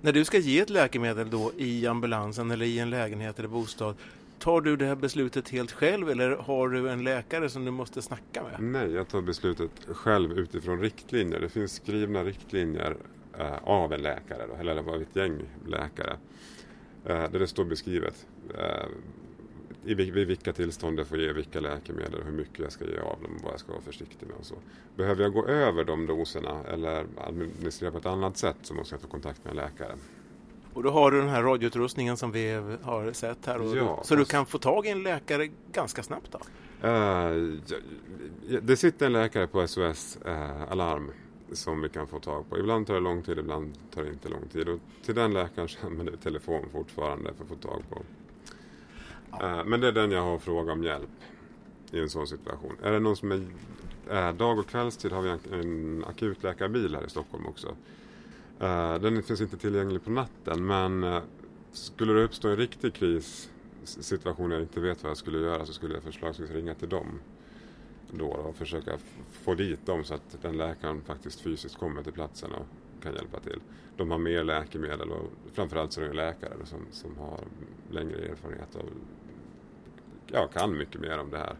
När 0.00 0.12
du 0.12 0.24
ska 0.24 0.38
ge 0.38 0.60
ett 0.60 0.70
läkemedel 0.70 1.30
då 1.30 1.52
i 1.56 1.86
ambulansen 1.86 2.50
eller 2.50 2.66
i 2.66 2.78
en 2.78 2.90
lägenhet 2.90 3.38
eller 3.38 3.48
bostad, 3.48 3.94
tar 4.38 4.60
du 4.60 4.76
det 4.76 4.84
här 4.84 4.94
beslutet 4.94 5.48
helt 5.48 5.72
själv 5.72 6.10
eller 6.10 6.30
har 6.30 6.68
du 6.68 6.90
en 6.90 7.04
läkare 7.04 7.48
som 7.48 7.64
du 7.64 7.70
måste 7.70 8.02
snacka 8.02 8.42
med? 8.42 8.60
Nej, 8.60 8.92
jag 8.92 9.08
tar 9.08 9.20
beslutet 9.20 9.70
själv 9.86 10.38
utifrån 10.38 10.80
riktlinjer. 10.80 11.40
Det 11.40 11.48
finns 11.48 11.72
skrivna 11.72 12.24
riktlinjer 12.24 12.96
eh, 13.38 13.58
av 13.62 13.92
en 13.92 14.02
läkare, 14.02 14.46
då, 14.46 14.54
eller 14.54 14.76
av 14.76 15.02
ett 15.02 15.16
gäng 15.16 15.42
läkare, 15.66 16.16
eh, 17.04 17.30
där 17.30 17.38
det 17.38 17.46
står 17.46 17.64
beskrivet 17.64 18.26
eh, 18.58 18.86
i, 19.84 19.94
vid 19.94 20.26
vilka 20.26 20.52
tillstånd 20.52 20.98
jag 20.98 21.06
får 21.06 21.20
ge 21.20 21.32
vilka 21.32 21.60
läkemedel, 21.60 22.22
hur 22.24 22.32
mycket 22.32 22.58
jag 22.58 22.72
ska 22.72 22.84
ge 22.84 22.98
av 22.98 23.22
dem 23.22 23.36
och 23.36 23.42
vad 23.42 23.52
jag 23.52 23.60
ska 23.60 23.72
vara 23.72 23.82
försiktig 23.82 24.26
med. 24.26 24.36
Och 24.36 24.46
så. 24.46 24.54
Behöver 24.96 25.22
jag 25.22 25.32
gå 25.32 25.46
över 25.46 25.84
de 25.84 26.06
doserna 26.06 26.64
eller 26.64 27.06
administrera 27.16 27.90
på 27.90 27.98
ett 27.98 28.06
annat 28.06 28.36
sätt 28.36 28.56
så 28.62 28.74
måste 28.74 28.94
jag 28.94 29.02
ta 29.02 29.08
kontakt 29.08 29.44
med 29.44 29.50
en 29.50 29.56
läkare. 29.56 29.94
Och 30.76 30.82
då 30.82 30.90
har 30.90 31.10
du 31.10 31.20
den 31.20 31.28
här 31.28 31.42
radioutrustningen 31.42 32.16
som 32.16 32.32
vi 32.32 32.52
har 32.82 33.12
sett 33.12 33.46
här. 33.46 33.60
Och 33.60 33.76
ja, 33.76 34.00
så 34.04 34.16
du 34.16 34.24
kan 34.24 34.46
få 34.46 34.58
tag 34.58 34.86
i 34.86 34.88
en 34.88 35.02
läkare 35.02 35.48
ganska 35.72 36.02
snabbt 36.02 36.32
då? 36.32 36.38
Uh, 36.88 37.58
det 38.62 38.76
sitter 38.76 39.06
en 39.06 39.12
läkare 39.12 39.46
på 39.46 39.66
SOS 39.66 40.18
uh, 40.26 40.32
eh, 40.32 40.72
Alarm 40.72 41.10
som 41.52 41.82
vi 41.82 41.88
kan 41.88 42.06
få 42.06 42.20
tag 42.20 42.50
på. 42.50 42.58
Ibland 42.58 42.86
tar 42.86 42.94
det 42.94 43.00
lång 43.00 43.22
tid, 43.22 43.38
ibland 43.38 43.72
tar 43.94 44.02
det 44.02 44.08
inte 44.08 44.28
lång 44.28 44.48
tid. 44.52 44.68
Och 44.68 44.80
till 45.04 45.14
den 45.14 45.32
läkaren 45.32 45.68
använder 45.84 46.12
vi 46.12 46.18
telefon 46.18 46.64
fortfarande 46.72 47.34
för 47.34 47.42
att 47.42 47.48
få 47.48 47.68
tag 47.68 47.82
på 47.90 48.02
Ja. 49.30 49.58
Eh, 49.58 49.64
men 49.64 49.80
det 49.80 49.88
är 49.88 49.92
den 49.92 50.10
jag 50.10 50.22
har 50.22 50.38
frågat 50.38 50.72
om 50.72 50.84
hjälp 50.84 51.10
i 51.90 52.00
en 52.00 52.10
sån 52.10 52.26
situation. 52.26 52.76
Är 52.82 52.92
det 52.92 53.00
någon 53.00 53.16
som 53.16 53.32
är 54.10 54.32
dag 54.32 54.58
och 54.58 54.68
kvällstid 54.68 55.12
har 55.12 55.22
vi 55.22 55.30
en, 55.30 55.40
en 55.52 56.04
akutläkarbil 56.04 56.94
här 56.94 57.06
i 57.06 57.10
Stockholm 57.10 57.46
också. 57.46 57.76
Eh, 58.60 58.94
den 58.94 59.22
finns 59.22 59.40
inte 59.40 59.56
tillgänglig 59.56 60.04
på 60.04 60.10
natten 60.10 60.66
men 60.66 61.04
eh, 61.04 61.22
skulle 61.72 62.12
det 62.12 62.24
uppstå 62.24 62.48
en 62.48 62.56
riktig 62.56 62.94
krissituation 62.94 64.50
där 64.50 64.56
jag 64.56 64.64
inte 64.64 64.80
vet 64.80 65.02
vad 65.02 65.10
jag 65.10 65.16
skulle 65.16 65.38
göra 65.38 65.66
så 65.66 65.72
skulle 65.72 65.94
jag 65.94 66.02
förslagsvis 66.02 66.50
ringa 66.50 66.74
till 66.74 66.88
dem 66.88 67.20
då 68.10 68.26
och 68.26 68.56
försöka 68.56 68.98
få 69.32 69.54
dit 69.54 69.86
dem 69.86 70.04
så 70.04 70.14
att 70.14 70.42
den 70.42 70.56
läkaren 70.56 71.02
faktiskt 71.02 71.40
fysiskt 71.40 71.78
kommer 71.78 72.02
till 72.02 72.12
platsen 72.12 72.52
och 72.52 72.66
kan 73.02 73.14
hjälpa 73.14 73.40
till. 73.40 73.60
De 73.96 74.10
har 74.10 74.18
mer 74.18 74.44
läkemedel 74.44 75.10
och 75.10 75.30
framförallt 75.52 75.92
så 75.92 76.00
är 76.00 76.08
det 76.08 76.14
läkare 76.14 76.52
som, 76.64 76.80
som 76.90 77.16
har 77.16 77.40
längre 77.90 78.18
erfarenhet 78.18 78.74
och 78.74 78.88
ja, 80.26 80.46
kan 80.46 80.76
mycket 80.76 81.00
mer 81.00 81.18
om 81.18 81.30
det 81.30 81.38
här. 81.38 81.56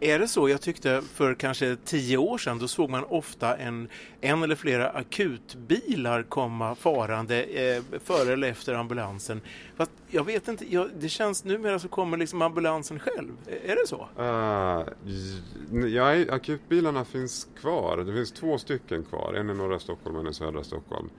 Är 0.00 0.18
det 0.18 0.28
så? 0.28 0.48
Jag 0.48 0.60
tyckte 0.60 1.02
för 1.14 1.34
kanske 1.34 1.76
tio 1.84 2.16
år 2.16 2.38
sedan 2.38 2.58
då 2.58 2.68
såg 2.68 2.90
man 2.90 3.04
ofta 3.04 3.56
en, 3.56 3.88
en 4.20 4.42
eller 4.42 4.54
flera 4.54 4.90
akutbilar 4.90 6.22
komma 6.22 6.74
farande 6.74 7.42
eh, 7.42 7.82
före 8.04 8.32
eller 8.32 8.48
efter 8.48 8.74
ambulansen. 8.74 9.40
Fast 9.76 9.90
jag 10.10 10.24
vet 10.24 10.48
inte, 10.48 10.74
jag, 10.74 10.90
det 10.98 11.08
känns 11.08 11.44
numera 11.44 11.78
så 11.78 11.88
kommer 11.88 12.16
liksom 12.16 12.42
ambulansen 12.42 12.98
själv. 12.98 13.32
Är 13.64 13.76
det 13.76 13.86
så? 13.86 14.08
Uh, 14.18 15.88
ja, 15.88 16.34
akutbilarna 16.34 17.04
finns 17.04 17.48
kvar. 17.60 17.96
Det 17.96 18.12
finns 18.12 18.32
två 18.32 18.58
stycken 18.58 19.04
kvar. 19.04 19.34
En 19.34 19.50
i 19.50 19.54
norra 19.54 19.78
Stockholm 19.78 20.16
och 20.16 20.22
en 20.22 20.28
i 20.28 20.34
södra 20.34 20.64
Stockholm. 20.64 21.10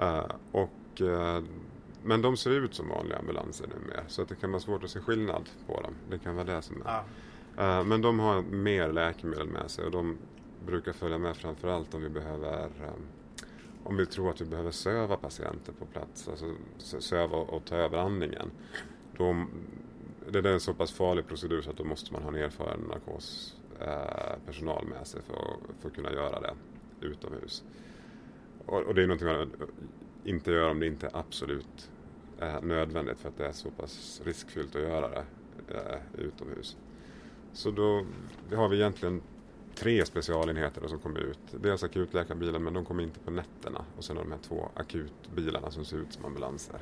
Uh, 0.00 0.24
och 0.52 1.00
uh, 1.00 1.40
men 2.02 2.22
de 2.22 2.36
ser 2.36 2.50
ut 2.50 2.74
som 2.74 2.88
vanliga 2.88 3.18
ambulanser 3.18 3.66
numera 3.66 4.02
så 4.08 4.22
att 4.22 4.28
det 4.28 4.34
kan 4.34 4.50
vara 4.50 4.60
svårt 4.60 4.84
att 4.84 4.90
se 4.90 5.00
skillnad 5.00 5.48
på 5.66 5.80
dem. 5.80 5.94
Det 6.10 6.18
kan 6.18 6.34
vara 6.34 6.44
det 6.44 6.62
som 6.62 6.82
är. 6.82 6.90
Ah. 6.90 7.04
Uh, 7.58 7.84
men 7.84 8.02
de 8.02 8.18
har 8.18 8.42
mer 8.42 8.92
läkemedel 8.92 9.46
med 9.46 9.70
sig 9.70 9.84
och 9.84 9.90
de 9.90 10.18
brukar 10.66 10.92
följa 10.92 11.18
med 11.18 11.36
framförallt 11.36 11.94
om 11.94 12.02
vi 12.02 12.08
behöver 12.08 12.64
um, 12.64 13.06
om 13.84 13.96
vi 13.96 14.06
tror 14.06 14.30
att 14.30 14.40
vi 14.40 14.44
behöver 14.44 14.70
söva 14.70 15.16
patienter 15.16 15.72
på 15.72 15.86
plats, 15.86 16.28
alltså 16.28 16.54
söva 16.78 17.36
och 17.36 17.64
ta 17.64 17.76
över 17.76 17.98
andningen. 17.98 18.50
Då, 19.16 19.46
det 20.30 20.38
är 20.38 20.46
en 20.46 20.60
så 20.60 20.74
pass 20.74 20.92
farlig 20.92 21.26
procedur 21.26 21.62
så 21.62 21.70
att 21.70 21.76
då 21.76 21.84
måste 21.84 22.12
man 22.12 22.22
ha 22.22 22.28
en 22.28 22.36
erfaren 22.36 22.80
narkospersonal 22.80 24.86
med 24.86 25.06
sig 25.06 25.22
för, 25.22 25.56
för 25.80 25.88
att 25.88 25.94
kunna 25.94 26.12
göra 26.12 26.40
det 26.40 26.54
utomhus. 27.00 27.64
Och, 28.66 28.82
och 28.82 28.94
det 28.94 29.02
är 29.02 29.06
någonting 29.06 29.28
man 29.28 29.52
inte 30.24 30.50
gör 30.50 30.70
om 30.70 30.80
det 30.80 30.86
inte 30.86 31.06
är 31.06 31.16
absolut 31.16 31.90
eh, 32.40 32.62
nödvändigt 32.62 33.18
för 33.18 33.28
att 33.28 33.36
det 33.36 33.46
är 33.46 33.52
så 33.52 33.70
pass 33.70 34.22
riskfyllt 34.24 34.76
att 34.76 34.82
göra 34.82 35.08
det 35.08 35.24
eh, 35.74 36.24
utomhus. 36.24 36.76
Så 37.52 37.70
då 37.70 38.06
har 38.52 38.68
vi 38.68 38.76
egentligen 38.76 39.22
tre 39.74 40.06
specialenheter 40.06 40.88
som 40.88 40.98
kommer 40.98 41.20
ut. 41.20 41.38
Dels 41.62 41.82
akutläkarbilen 41.82 42.64
men 42.64 42.74
de 42.74 42.84
kommer 42.84 43.02
inte 43.02 43.20
på 43.20 43.30
nätterna 43.30 43.84
och 43.96 44.04
sen 44.04 44.16
har 44.16 44.24
de 44.24 44.32
här 44.32 44.40
två 44.48 44.68
akutbilarna 44.74 45.70
som 45.70 45.84
ser 45.84 45.96
ut 45.96 46.12
som 46.12 46.24
ambulanser. 46.24 46.80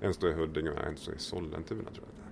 En 0.00 0.14
står 0.14 0.30
i 0.30 0.32
Huddinge 0.32 0.70
och 0.70 0.84
en 0.84 0.96
står 0.96 1.14
i 1.14 1.18
Sollentuna 1.18 1.90
tror 1.90 2.06
jag 2.06 2.14
det 2.16 2.22
är. 2.22 2.30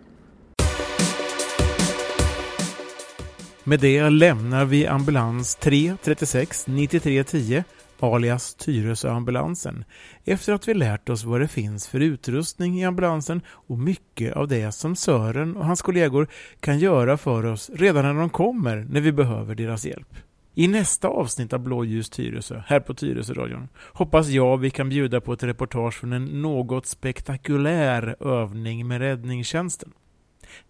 Med 3.64 3.80
det 3.80 4.10
lämnar 4.10 4.64
vi 4.64 4.86
ambulans 4.86 5.56
3 5.56 5.96
36 6.02 6.66
93 6.66 7.24
10 7.24 7.64
alias 8.02 8.54
Tyresöambulansen, 8.54 9.84
efter 10.24 10.52
att 10.52 10.68
vi 10.68 10.74
lärt 10.74 11.08
oss 11.08 11.24
vad 11.24 11.40
det 11.40 11.48
finns 11.48 11.88
för 11.88 12.00
utrustning 12.00 12.80
i 12.80 12.84
ambulansen 12.84 13.40
och 13.48 13.78
mycket 13.78 14.36
av 14.36 14.48
det 14.48 14.72
som 14.72 14.96
Sören 14.96 15.56
och 15.56 15.66
hans 15.66 15.82
kollegor 15.82 16.28
kan 16.60 16.78
göra 16.78 17.16
för 17.16 17.46
oss 17.46 17.70
redan 17.74 18.04
när 18.04 18.14
de 18.14 18.30
kommer 18.30 18.86
när 18.90 19.00
vi 19.00 19.12
behöver 19.12 19.54
deras 19.54 19.84
hjälp. 19.84 20.16
I 20.54 20.68
nästa 20.68 21.08
avsnitt 21.08 21.52
av 21.52 21.60
Blåljus 21.60 22.10
Tyresö, 22.10 22.62
här 22.66 22.80
på 22.80 22.94
Tyresöradion, 22.94 23.68
hoppas 23.92 24.28
jag 24.28 24.58
vi 24.58 24.70
kan 24.70 24.88
bjuda 24.88 25.20
på 25.20 25.32
ett 25.32 25.42
reportage 25.42 25.94
från 25.94 26.12
en 26.12 26.42
något 26.42 26.86
spektakulär 26.86 28.16
övning 28.20 28.88
med 28.88 28.98
räddningstjänsten. 28.98 29.92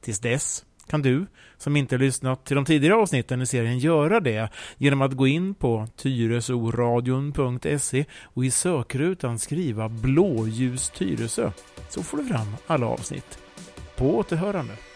Tills 0.01 0.21
dess 0.21 0.64
kan 0.88 1.03
du, 1.03 1.27
som 1.57 1.77
inte 1.77 1.98
lyssnat 1.98 2.44
till 2.44 2.57
de 2.57 2.64
tidigare 2.64 2.94
avsnitten 2.94 3.42
i 3.42 3.46
serien, 3.46 3.79
göra 3.79 4.20
det 4.20 4.48
genom 4.79 5.03
att 5.03 5.12
gå 5.12 5.27
in 5.27 5.55
på 5.55 5.87
tyresoradion.se 5.96 8.05
och 8.22 8.44
i 8.44 8.51
sökrutan 8.51 9.38
skriva 9.38 9.88
blåljus 9.88 10.90
Tyresö, 10.90 11.51
så 11.88 12.03
får 12.03 12.18
du 12.18 12.24
fram 12.24 12.57
alla 12.66 12.87
avsnitt. 12.87 13.38
På 13.96 14.18
återhörande! 14.18 14.88